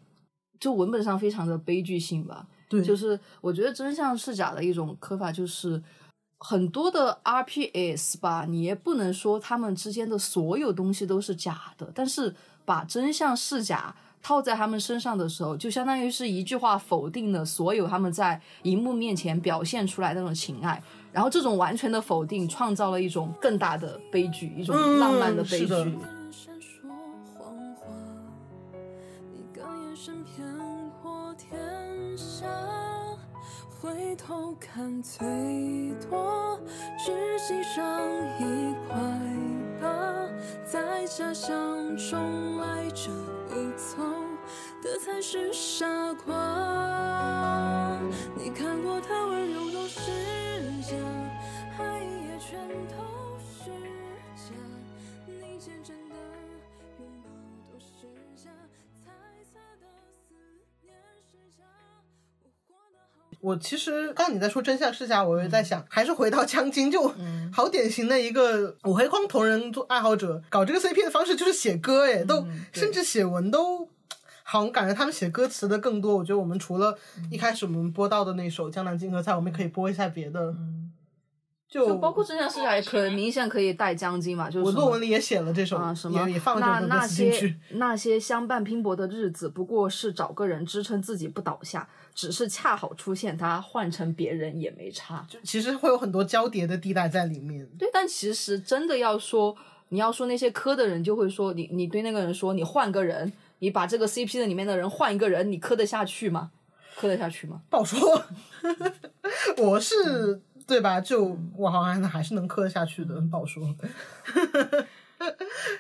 [0.61, 2.47] 就文本上非常的悲剧性吧。
[2.69, 5.83] 对就是我觉得真相是假的一种刻法，就是
[6.39, 20.83] 很多的 RPS 吧，你也不能说他们之间的所有东西都是假的，但是把真相是假套在他们身上的时候，就相当于是一句话否定了所有他们在荧幕面前表现出来的那种情爱。
[21.11, 25.99] 然后这种完全的否定，创造了一种更大的悲剧，一种浪漫的悲剧。
[33.81, 35.25] 回头看最
[36.11, 36.61] 多
[36.99, 38.03] 只系上
[38.41, 38.99] 一块
[39.81, 39.87] 疤，
[40.65, 43.09] 在假象中爱着
[43.49, 43.97] 不走
[44.83, 45.87] 的才是傻
[46.25, 47.99] 瓜。
[48.37, 50.01] 你看过他温柔都是
[50.83, 50.95] 假，
[51.79, 52.95] 爱也全都
[53.41, 53.71] 是
[54.37, 54.53] 假，
[55.27, 55.97] 你见证
[63.41, 67.13] 我其实刚刚你在说真相是假，我也在嗯想，还是回到江津，就
[67.53, 73.89] 好典型的一个五黑框同人做爱好者搞这个 CP 的方式就是写歌，哎，都嗯甚至写文都。
[74.51, 80.41] 好像感觉他们写歌词的更多，我觉得我们除了嗯一开始我们播到的那首《江南金河菜》，我们可以播一下别的。
[80.41, 80.91] 嗯
[81.69, 87.55] 就包括真相是假，也可明显可以带将军嘛，就是我论文里也写了这首，啊，什么也也放了那那些。
[87.73, 95.27] 那些相伴拼搏的日子，不过是找个人支撑自己不倒下，只是恰好出现他，换成别人也没差。
[95.29, 97.69] 就其实会有很多交叠的地带在里面。
[97.79, 99.55] 对，但其实真的要说，
[99.91, 106.51] 你要说那些磕的人，就会说你你对那个人说，你换个人，你把这个 CP 的里面的人换一个人，你磕得下去吗？
[106.97, 107.61] 磕得下去吗？
[107.69, 108.25] 不好说，
[109.59, 111.01] 我是、嗯对吧？
[111.01, 113.65] 就我好像还是能磕得下去的，不好说。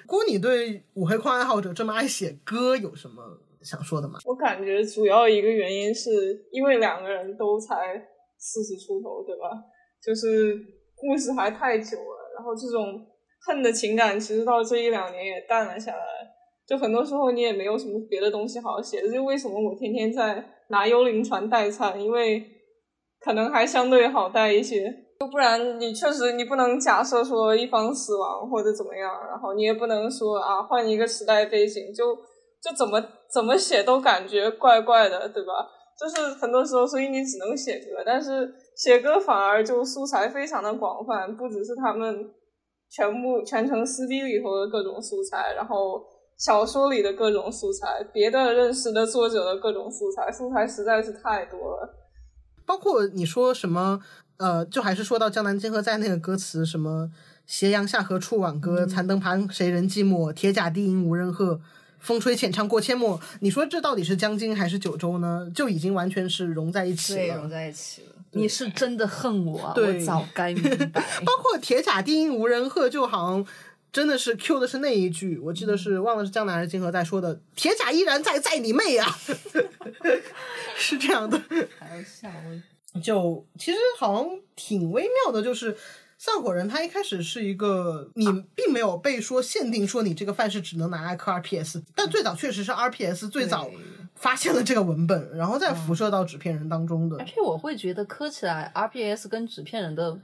[0.07, 4.18] 郭，你对五黑框爱好者这么爱写歌有什么想说的吗？
[4.24, 6.11] 我感觉主要一个原因是
[6.51, 8.03] 因为两个人都才
[8.39, 9.51] 四十出头，对吧？
[10.03, 10.57] 就是
[10.97, 13.07] 故事还太久了，然后这种
[13.47, 15.99] 恨的情感其实到这一两年也淡了下来。
[16.66, 22.43] 就很多时候你也没有什么别的东西好写，就为什么我天天在拿幽灵船代餐，因为
[23.21, 24.93] 可能还相对好带一些。
[25.21, 32.14] 就不然你确实你不能假设说一方死亡或者怎么样，然后你也不能说啊换一个时代背景，就
[32.62, 33.03] 就怎么
[33.33, 35.53] 怎么写都感觉怪怪的，对吧？
[35.99, 42.31] 就是很多时候，所以你只能写歌，但是写歌反而就素材非常的广泛，不只是他们
[42.89, 46.01] 全部全程撕逼里头的各种素材，然后
[46.39, 51.95] 小说里的各种素材，别的认识的作者的各种素材，素材实在是太多了。
[52.69, 53.99] 包括你说什么，
[54.37, 57.11] 呃，就还是说到江南金河在那个歌词，什么
[57.47, 60.31] “斜阳下何处挽歌，残灯旁谁人寂寞？
[60.31, 61.59] 铁甲低吟无人和，
[61.99, 65.51] 风吹浅唱过阡陌。”你说这到底是江津还是九州呢？
[65.55, 67.49] 就已经完全是融在一起对，了融。
[67.49, 68.09] 在一起了。
[68.33, 70.62] 你是真的恨我我早该明
[70.93, 71.01] 白。
[71.25, 73.47] 包括铁甲低吟无人和，就好像
[73.93, 79.07] 真的是 Q 的是那一句，我记得是忘了是江南还是金河在说的，“铁甲依然在，在你妹啊！”
[80.76, 81.41] 是这样的。
[83.03, 85.76] 就其实好像挺微妙的，就是
[86.16, 93.70] 散伙人他一开始是一个你并没有被说限定说你这个范式只能拿来刻 RPS，但最早确实是 RPS 最早
[94.14, 97.24] 发现了这个文本，然后再辐射到纸片人当中的而。
[97.24, 100.18] 且我会觉得磕起来，RPS 跟纸片人的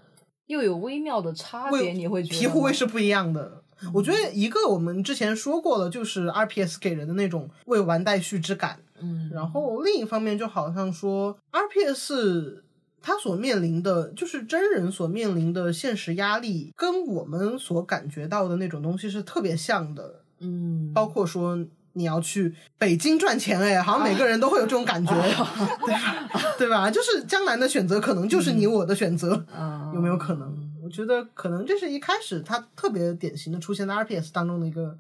[0.47, 3.63] 又有微妙的差别，你会觉得皮肤吗味是不一样的。
[3.93, 8.79] 我觉得一个我们之前说过了，就是 RPS 给人的那种未完待续之感。
[9.01, 12.63] 嗯，然后另一方面，就好像说 RPS
[13.03, 20.23] 它所面临的，就是真人所面临的现实压力，跟我们所感觉到的那种东西是特别像的。
[20.39, 21.59] 嗯，包括说
[21.95, 25.13] 你要去北京赚钱，哎， 好像每个人都会有这种感觉，
[25.85, 26.55] 对吧？
[26.59, 26.91] 对吧？
[26.91, 30.73] 就是江南的选择，可能就是你我的选择，啊有没有可能？
[30.83, 34.97] 我觉得可能这是一开始它特别典型的出现在 RPS 当中的一个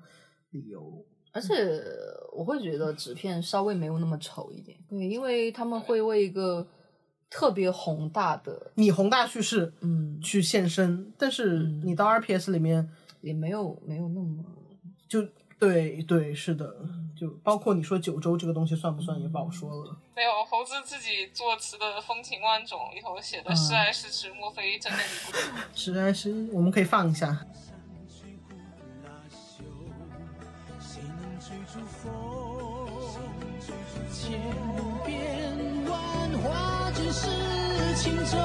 [0.51, 1.05] 理由。
[1.32, 1.53] 而且
[2.32, 6.64] 我会觉得纸片稍微没有那么丑一点，对，因为他们会为一个
[7.28, 12.88] 特别宏大的，你宏大叙事嗯，去献身，但是你到 RPS 里面。
[13.20, 14.45] 也没有没有那么，
[15.09, 15.26] 就
[15.59, 16.74] 对对是的，
[17.18, 19.96] 就包括你说九州这个东西算不算也不好说了。
[20.14, 25.40] 没有猴子自己作词的《风情万种》里头写的“是爱是痴，莫非真的你不懂
[25.74, 27.46] 是爱是我们可以放一下。
[30.80, 32.11] 谁能追逐风？
[34.12, 34.38] 千
[35.05, 35.92] 变万
[36.40, 37.26] 化只是
[37.96, 38.38] 情中，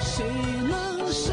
[0.00, 0.24] 谁
[0.68, 1.32] 能十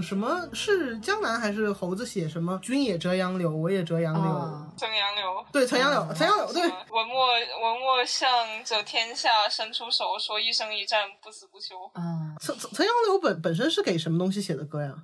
[0.00, 2.58] 什么是江南还是猴子写什么？
[2.62, 4.22] 君也折杨柳，我也折杨柳。
[4.32, 5.44] 啊，曾杨柳。
[5.52, 8.28] 对，陈杨柳，陈杨柳，对，文墨文墨向
[8.64, 11.74] 着天下伸出手，说一生一战，不死不休。
[11.94, 14.94] 啊，陈陈陈杨柳本本身是给什么东西写的歌呀？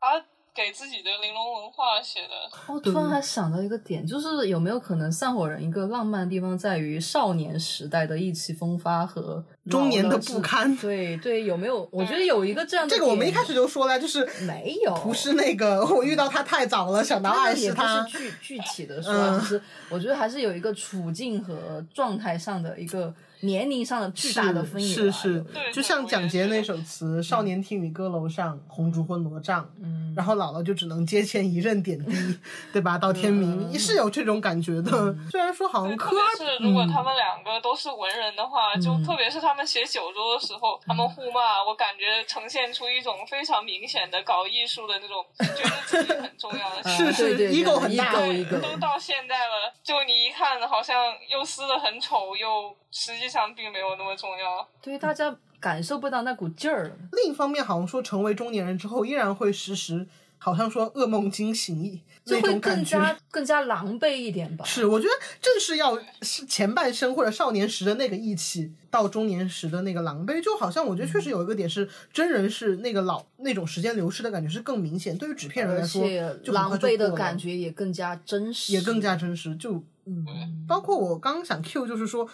[0.00, 0.24] 他
[0.62, 11.88] 给自己的玲珑文化写的，我突然还想到一个点，就是有没有可能散伙人一个浪漫的地方在于少年时代的意气风发和中年的不堪对对，有没有？
[11.90, 18.18] 我觉得有一个这样的这个我们一开始就说了，就是没有，不是那个 我遇到他太早了，想到爱那个也不是他是。
[18.18, 32.38] 具具体的 说啊，嗯只是我觉得还是有一个处境和状态上的一个年龄上的巨大的分野吧是是，对就像蒋捷那首嗯词“少年听雨歌楼上，红烛昏罗帐”，嗯，然后姥姥就只能接前一任点滴，
[32.72, 32.98] 对吧？
[32.98, 35.14] 到天明，嗯是有这种感觉的。
[35.30, 50.96] 虽然说好像对，特科别是如果他嗯们两个都是文人的话，就嗯特别是他们写九州的时候，他们互骂，我感觉呈现出一种非常明显的搞艺术的那种，觉得自己很重要的 是是对对对 ego 很大 ego 都到现在了，就你一看好像
[51.30, 54.68] 又撕的很丑，又实际上并没有那么重要。
[54.82, 56.98] 对大家感受不到那股劲儿。
[57.12, 60.06] 另一方面，好像说成为中年人之后，依然会时时
[60.38, 62.96] 好像说噩梦惊醒那就会种感觉。
[62.96, 64.64] 更加更加狼狈一点吧。
[64.64, 76.02] 是，我觉得正是要是前半生或者少年时的那个义气，到中年时的那个狼狈，就好像我觉得确实有一个点是，真人是那个老那种时间流逝的感觉是更明显，对于纸片人来说，
[76.42, 79.54] 就狼狈的感觉也更加真实，也更加真实。
[79.56, 82.28] 就嗯，包括我刚想 Q，就是说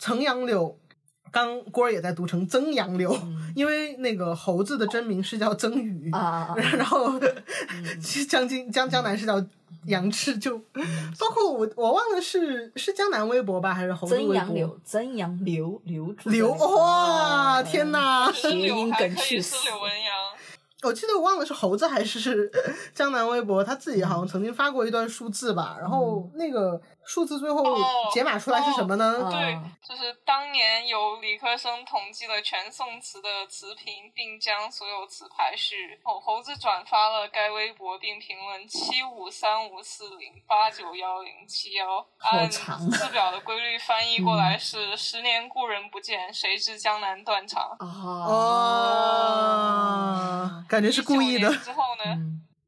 [0.00, 0.76] 曾杨柳。
[1.32, 3.16] 刚郭儿也在读成曾杨柳，
[3.54, 6.52] 因为那个猴子的真名是叫曾宇，啊。
[6.76, 7.12] 然后
[8.28, 9.40] 江津江江南是叫
[9.86, 14.34] 杨志，就包括我我忘了是是江南微博吧，还是猴子微博？
[14.34, 16.58] 曾杨柳，曾杨柳留住的刘那。
[16.58, 18.32] 个哇，嗯天哪！
[18.32, 19.54] 是柳谐音梗去死。
[19.68, 20.12] 柳文阳，
[20.82, 22.50] 我记得我忘了是猴子还是
[22.92, 29.04] 江南微博，他自己好像曾经发过一段数字吧，然后那个数字最后哦解码出来是什么呢？
[29.20, 36.00] 哦对，就是当当年有理科生统计了全宋词的词频，并将所有词排序。
[36.02, 47.76] 哦，猴子转发了该微博，并评论七五三五四零八九幺零七幺，按长字表的规律翻译过来是“十年故人不见，谁知江南断肠”。
[47.78, 48.24] 哦，
[50.68, 51.50] 感觉是故意的19。
[51.52, 52.16] 年之后呢？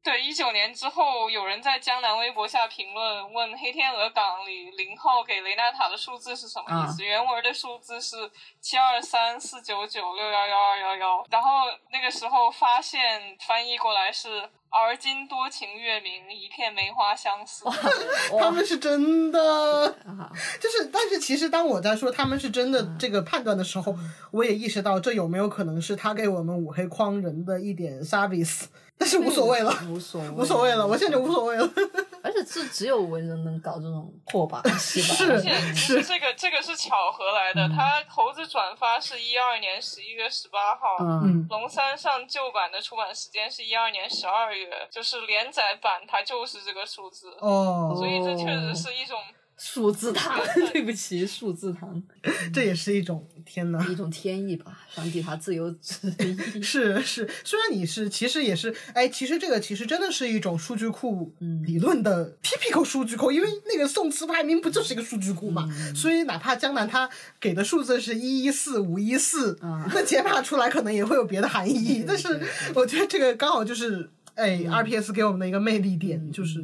[0.03, 7.01] 对，一九年之后，有人在江南微博下评论，问《黑天鹅港》里零号给雷纳塔的数字是什么意思？
[7.01, 8.29] 原文的数字是
[8.59, 11.25] 七二三四九九六幺幺二幺幺。
[11.31, 11.49] 然后
[11.89, 17.63] 那个时候发现翻译过来是“而今多情月明，一片梅花相思”。
[18.37, 20.29] 他们是真的，啊
[20.59, 23.95] 就是，但是其实当我在说他们是真的这个判断的时候，
[24.31, 28.65] 我也意识到这有没有可能是他给我们五黑框人的一点 service，
[28.97, 31.69] 但是无所谓了，无所谓，无所谓了，我现在就无所谓了。
[32.21, 35.07] 而且这只有文人能搞这种破把 戏吧？
[35.15, 49.19] 是而且其实这个这个是巧合来的，他猴子转发是一二年十一月十八号，嗯，龙三上旧版的出版时间是一二年十二月，就是连载版它就是这个数字，哦，所以这确实是一种
[49.57, 50.39] 数字糖，
[50.71, 52.01] 对不起，数字糖，
[52.53, 53.85] 这也是一种天呐。
[53.89, 56.37] 一种天意吧，上帝他自有旨意。
[56.61, 61.33] 是是，虽然你是，其实也是，哎，其实这个其实真的是一种数据库
[61.65, 72.41] 理论的 typical 数据库，因为那个宋词排名不就是一个数据库嘛， 所以哪怕江南他给的数字是一一四五一四，那解码出来可能也会有别的含义，但是
[72.75, 74.09] 我觉得这个刚好就是。
[74.35, 76.59] 哎，RPS 给我们的一个魅力点就是，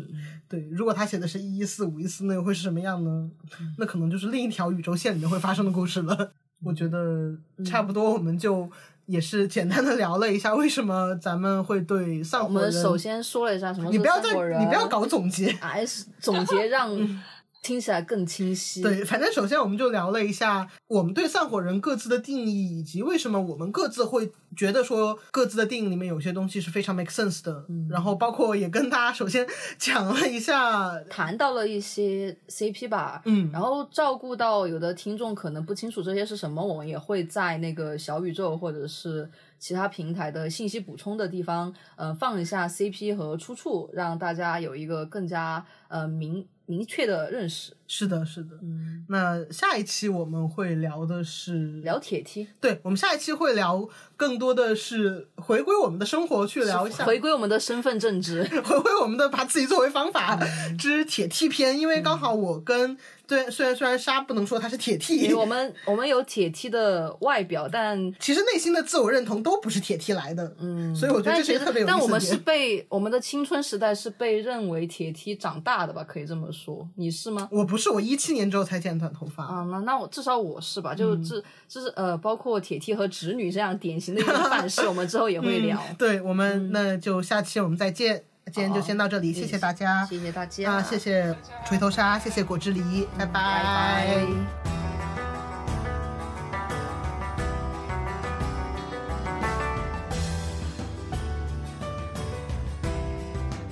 [0.47, 3.29] 对，如果他写的是一一四五一四，那又会是什么样呢？
[3.77, 6.31] 那可能就是另一条宇宙线里面会发生的故事了。
[6.63, 7.33] 我觉得
[7.65, 8.69] 差不多，我们就
[9.05, 12.73] 也是简单的聊了一下为什么咱们会对丧我火人。
[12.73, 15.51] 们首先说了一下什么你不要再你不要搞总结。
[15.53, 16.89] 还是总结让
[17.61, 18.81] 听起来更清晰。
[18.81, 27.65] 对，反正首先我们就聊了一下我们对散伙人各自的定义，以及为什么我们各自会觉得说各自的定义里面有些东西是非常 make sense 的。
[27.89, 29.45] 然后包括也跟大家首先
[29.77, 39.29] 讲了一下，谈到了一些 CP 吧，嗯然后照顾到有的听众可能不清楚这些是什么，我们也会在那个小宇宙或者是
[39.59, 47.78] 其他平台的信息补充的地方，呃，放一下 CP 和出处，让大家有一个更加呃明明确的认识。
[47.91, 48.51] 是的，是的。
[48.61, 58.43] 嗯，那下一期我们会聊的是聊铁梯，对，我们下一期会聊更多的是回归我们的生活，去聊一下回归我们的身份政治。
[58.63, 60.39] 回归我们的把自己作为方法
[60.77, 76.87] 之铁梯篇，因为刚好我跟对虽然虽然沙不能说他是铁梯我们我们有铁梯的外表，但 其实内心的自我认同都不是铁梯来的，嗯，所以我觉得这但其实是特别有意思的但我们是被我们的青春时代是被认为铁梯长大的吧，可以这么说。
[76.95, 77.47] 你是吗？
[77.51, 81.23] 我不是，我一七年之后才剪短头发，啊，那那我至少我是吧，就嗯。
[81.23, 85.79] 这就是呃，包括铁梯和直女这样典型的一个范式，我们之后也会聊。
[85.89, 93.31] 嗯对我们那就下期我们再见，今天就先到这里，谢谢大家，谢谢大家，啊，谢谢锤头鲨，谢谢果汁梨，拜拜。
[93.33, 94.25] 拜。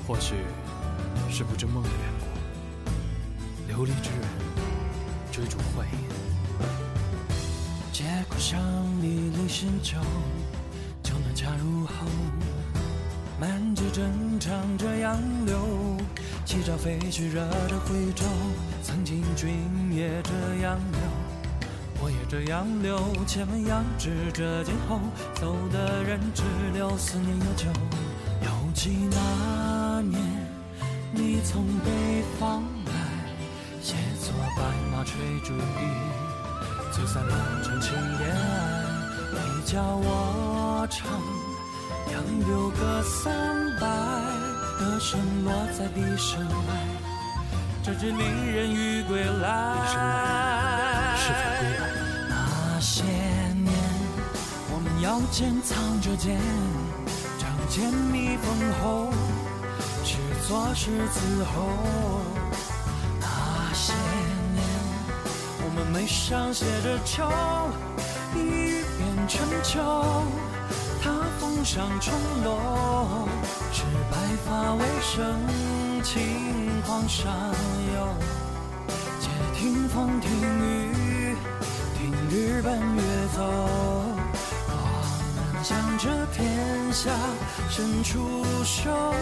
[0.08, 0.36] 或许
[1.30, 2.17] 是不知梦的缘
[3.78, 4.22] 故，流离之人
[5.32, 5.86] 追逐慧。
[7.94, 8.60] 结果像
[9.02, 10.00] 一粒星球，
[11.04, 11.94] 江南恰入喉，
[13.40, 15.60] 满纸正唱着杨柳，
[16.44, 18.26] 起朝飞去惹着徽州。
[18.82, 19.50] 曾经君
[19.94, 20.32] 也这
[20.64, 25.00] 样留，我也这样留，且问杨志这今后
[25.36, 26.42] 走的人只
[26.74, 27.68] 留思念悠久。
[28.42, 30.20] 犹记那年
[31.14, 32.64] 你从北方
[33.88, 35.64] 来，写作白马吹竹笛。
[36.92, 37.32] 醉散梦
[37.64, 38.42] 中情恋爱，
[39.32, 41.08] 你教我唱
[42.12, 43.34] 《杨柳歌三
[43.80, 43.88] 百》，
[44.78, 46.74] 歌声落在笛声外，
[47.84, 49.76] 这支离人欲归来。
[51.18, 51.84] 是否归来？
[52.30, 53.72] 那些年，
[54.70, 56.40] 我们腰间藏着剑，
[57.38, 58.46] 仗剑觅封
[58.82, 59.14] 喉，
[60.04, 60.18] 是
[60.48, 61.70] 左是伺候。
[65.94, 67.30] 眉上写着愁，
[68.36, 69.80] 一语变成秋。
[71.02, 73.28] 他峰上重楼，
[73.72, 75.40] 是白发为生，
[76.04, 77.34] 轻狂上
[77.96, 78.16] 游。
[79.22, 81.36] 且听风听雨，
[81.98, 83.02] 听日奔月
[83.36, 83.44] 走。
[84.70, 84.74] 我
[85.36, 87.10] 们将这天下
[87.70, 89.16] 伸出手，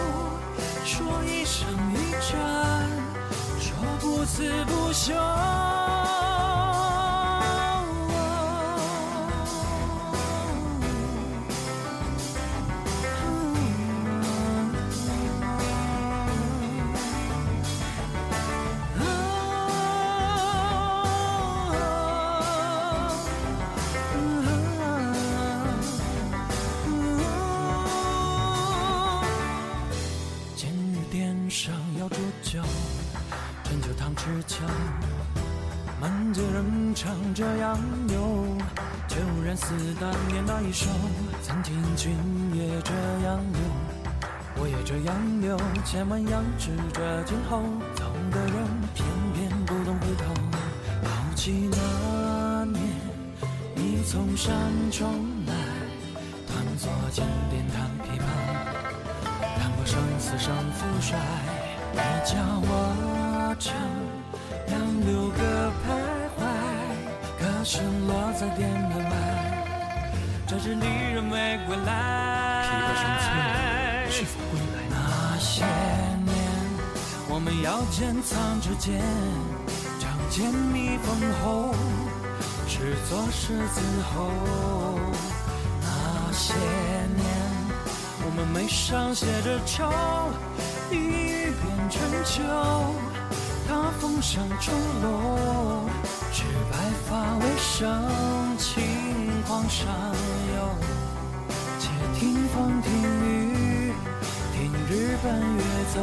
[0.84, 2.90] 说一生一战，
[3.60, 5.14] 说不死不休。
[54.36, 54.54] 山
[54.90, 55.08] 中
[55.46, 55.54] 来，
[56.46, 58.22] 端坐金殿弹琵琶，
[59.58, 61.18] 弹过生死胜负衰，
[61.94, 63.74] 你教我唱
[64.68, 65.88] 杨柳歌徘
[66.36, 66.44] 徊，
[67.40, 69.10] 歌声落在殿门外，
[70.46, 72.62] 这是离人未归来。
[72.62, 74.84] 琵琶声催人是否归来？
[74.90, 75.64] 那些
[76.26, 76.36] 年，
[77.30, 79.00] 我们腰间藏着剑，
[79.98, 81.74] 仗剑觅风后，
[82.86, 83.80] 是左是子
[84.14, 84.30] 后。
[85.82, 86.54] 那些
[87.16, 87.26] 年，
[88.24, 89.90] 我们眉上写着愁，
[90.92, 92.44] 一语变成秋。
[93.66, 94.72] 他风上钟
[95.02, 95.90] 楼，
[96.32, 98.84] 只白发未生，轻
[99.48, 99.88] 狂上
[100.54, 100.78] 游。
[101.80, 102.92] 且听风听
[103.24, 103.92] 雨，
[104.54, 105.26] 听日奔
[105.56, 105.98] 月走。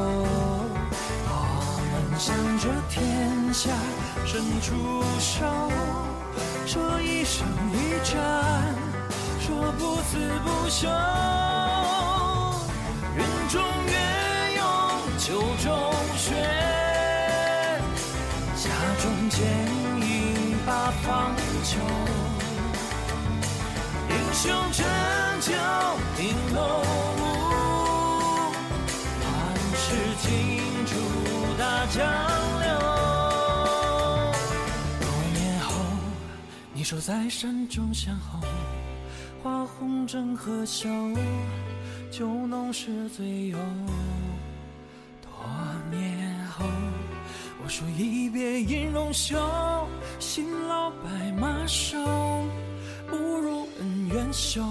[1.25, 3.69] 我们向着天下
[4.25, 5.45] 伸出手，
[6.65, 8.15] 说一生一战，
[9.39, 10.87] 说不死不休。
[13.15, 13.93] 云中月
[14.55, 14.63] 涌，
[15.17, 16.33] 酒中雪，
[18.55, 18.69] 夏
[19.01, 19.41] 中剑
[20.01, 21.79] 影八方秋。
[24.09, 24.85] 英雄成
[25.41, 25.51] 就
[26.17, 26.21] 名
[26.55, 26.59] 楼
[27.17, 27.21] 舞，
[29.19, 29.25] 乱
[29.75, 29.85] 世
[30.21, 30.27] 清
[30.85, 30.91] 楚
[31.59, 32.01] 大江
[36.93, 38.39] 守在山中相候，
[39.41, 40.87] 花红正和秀，
[42.11, 43.57] 酒浓时醉游。
[45.19, 45.31] 多
[45.89, 46.63] 年后，
[47.63, 49.35] 我说一别音容休，
[50.19, 51.97] 新老白马瘦，
[53.09, 54.61] 不如恩怨休。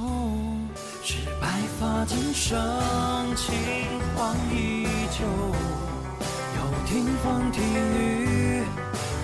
[1.02, 1.48] 是白
[1.80, 2.56] 发今生，
[3.34, 3.52] 情
[4.14, 5.26] 况依旧。
[6.54, 7.64] 又听风听
[7.98, 8.62] 雨，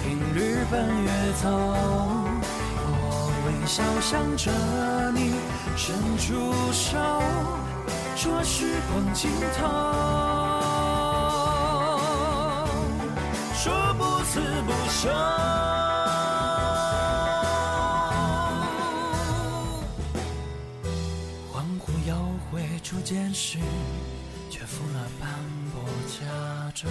[0.02, 1.10] 听日奔月
[1.40, 2.37] 走。
[3.68, 4.50] 笑向着
[5.10, 5.34] 你
[5.76, 6.96] 伸出手，
[8.16, 9.68] 说时光尽头，
[13.52, 15.10] 说不死不休。
[21.52, 22.14] 恍惚又
[22.50, 23.58] 回初见时，
[24.48, 25.28] 却负了斑
[25.74, 26.88] 驳加州。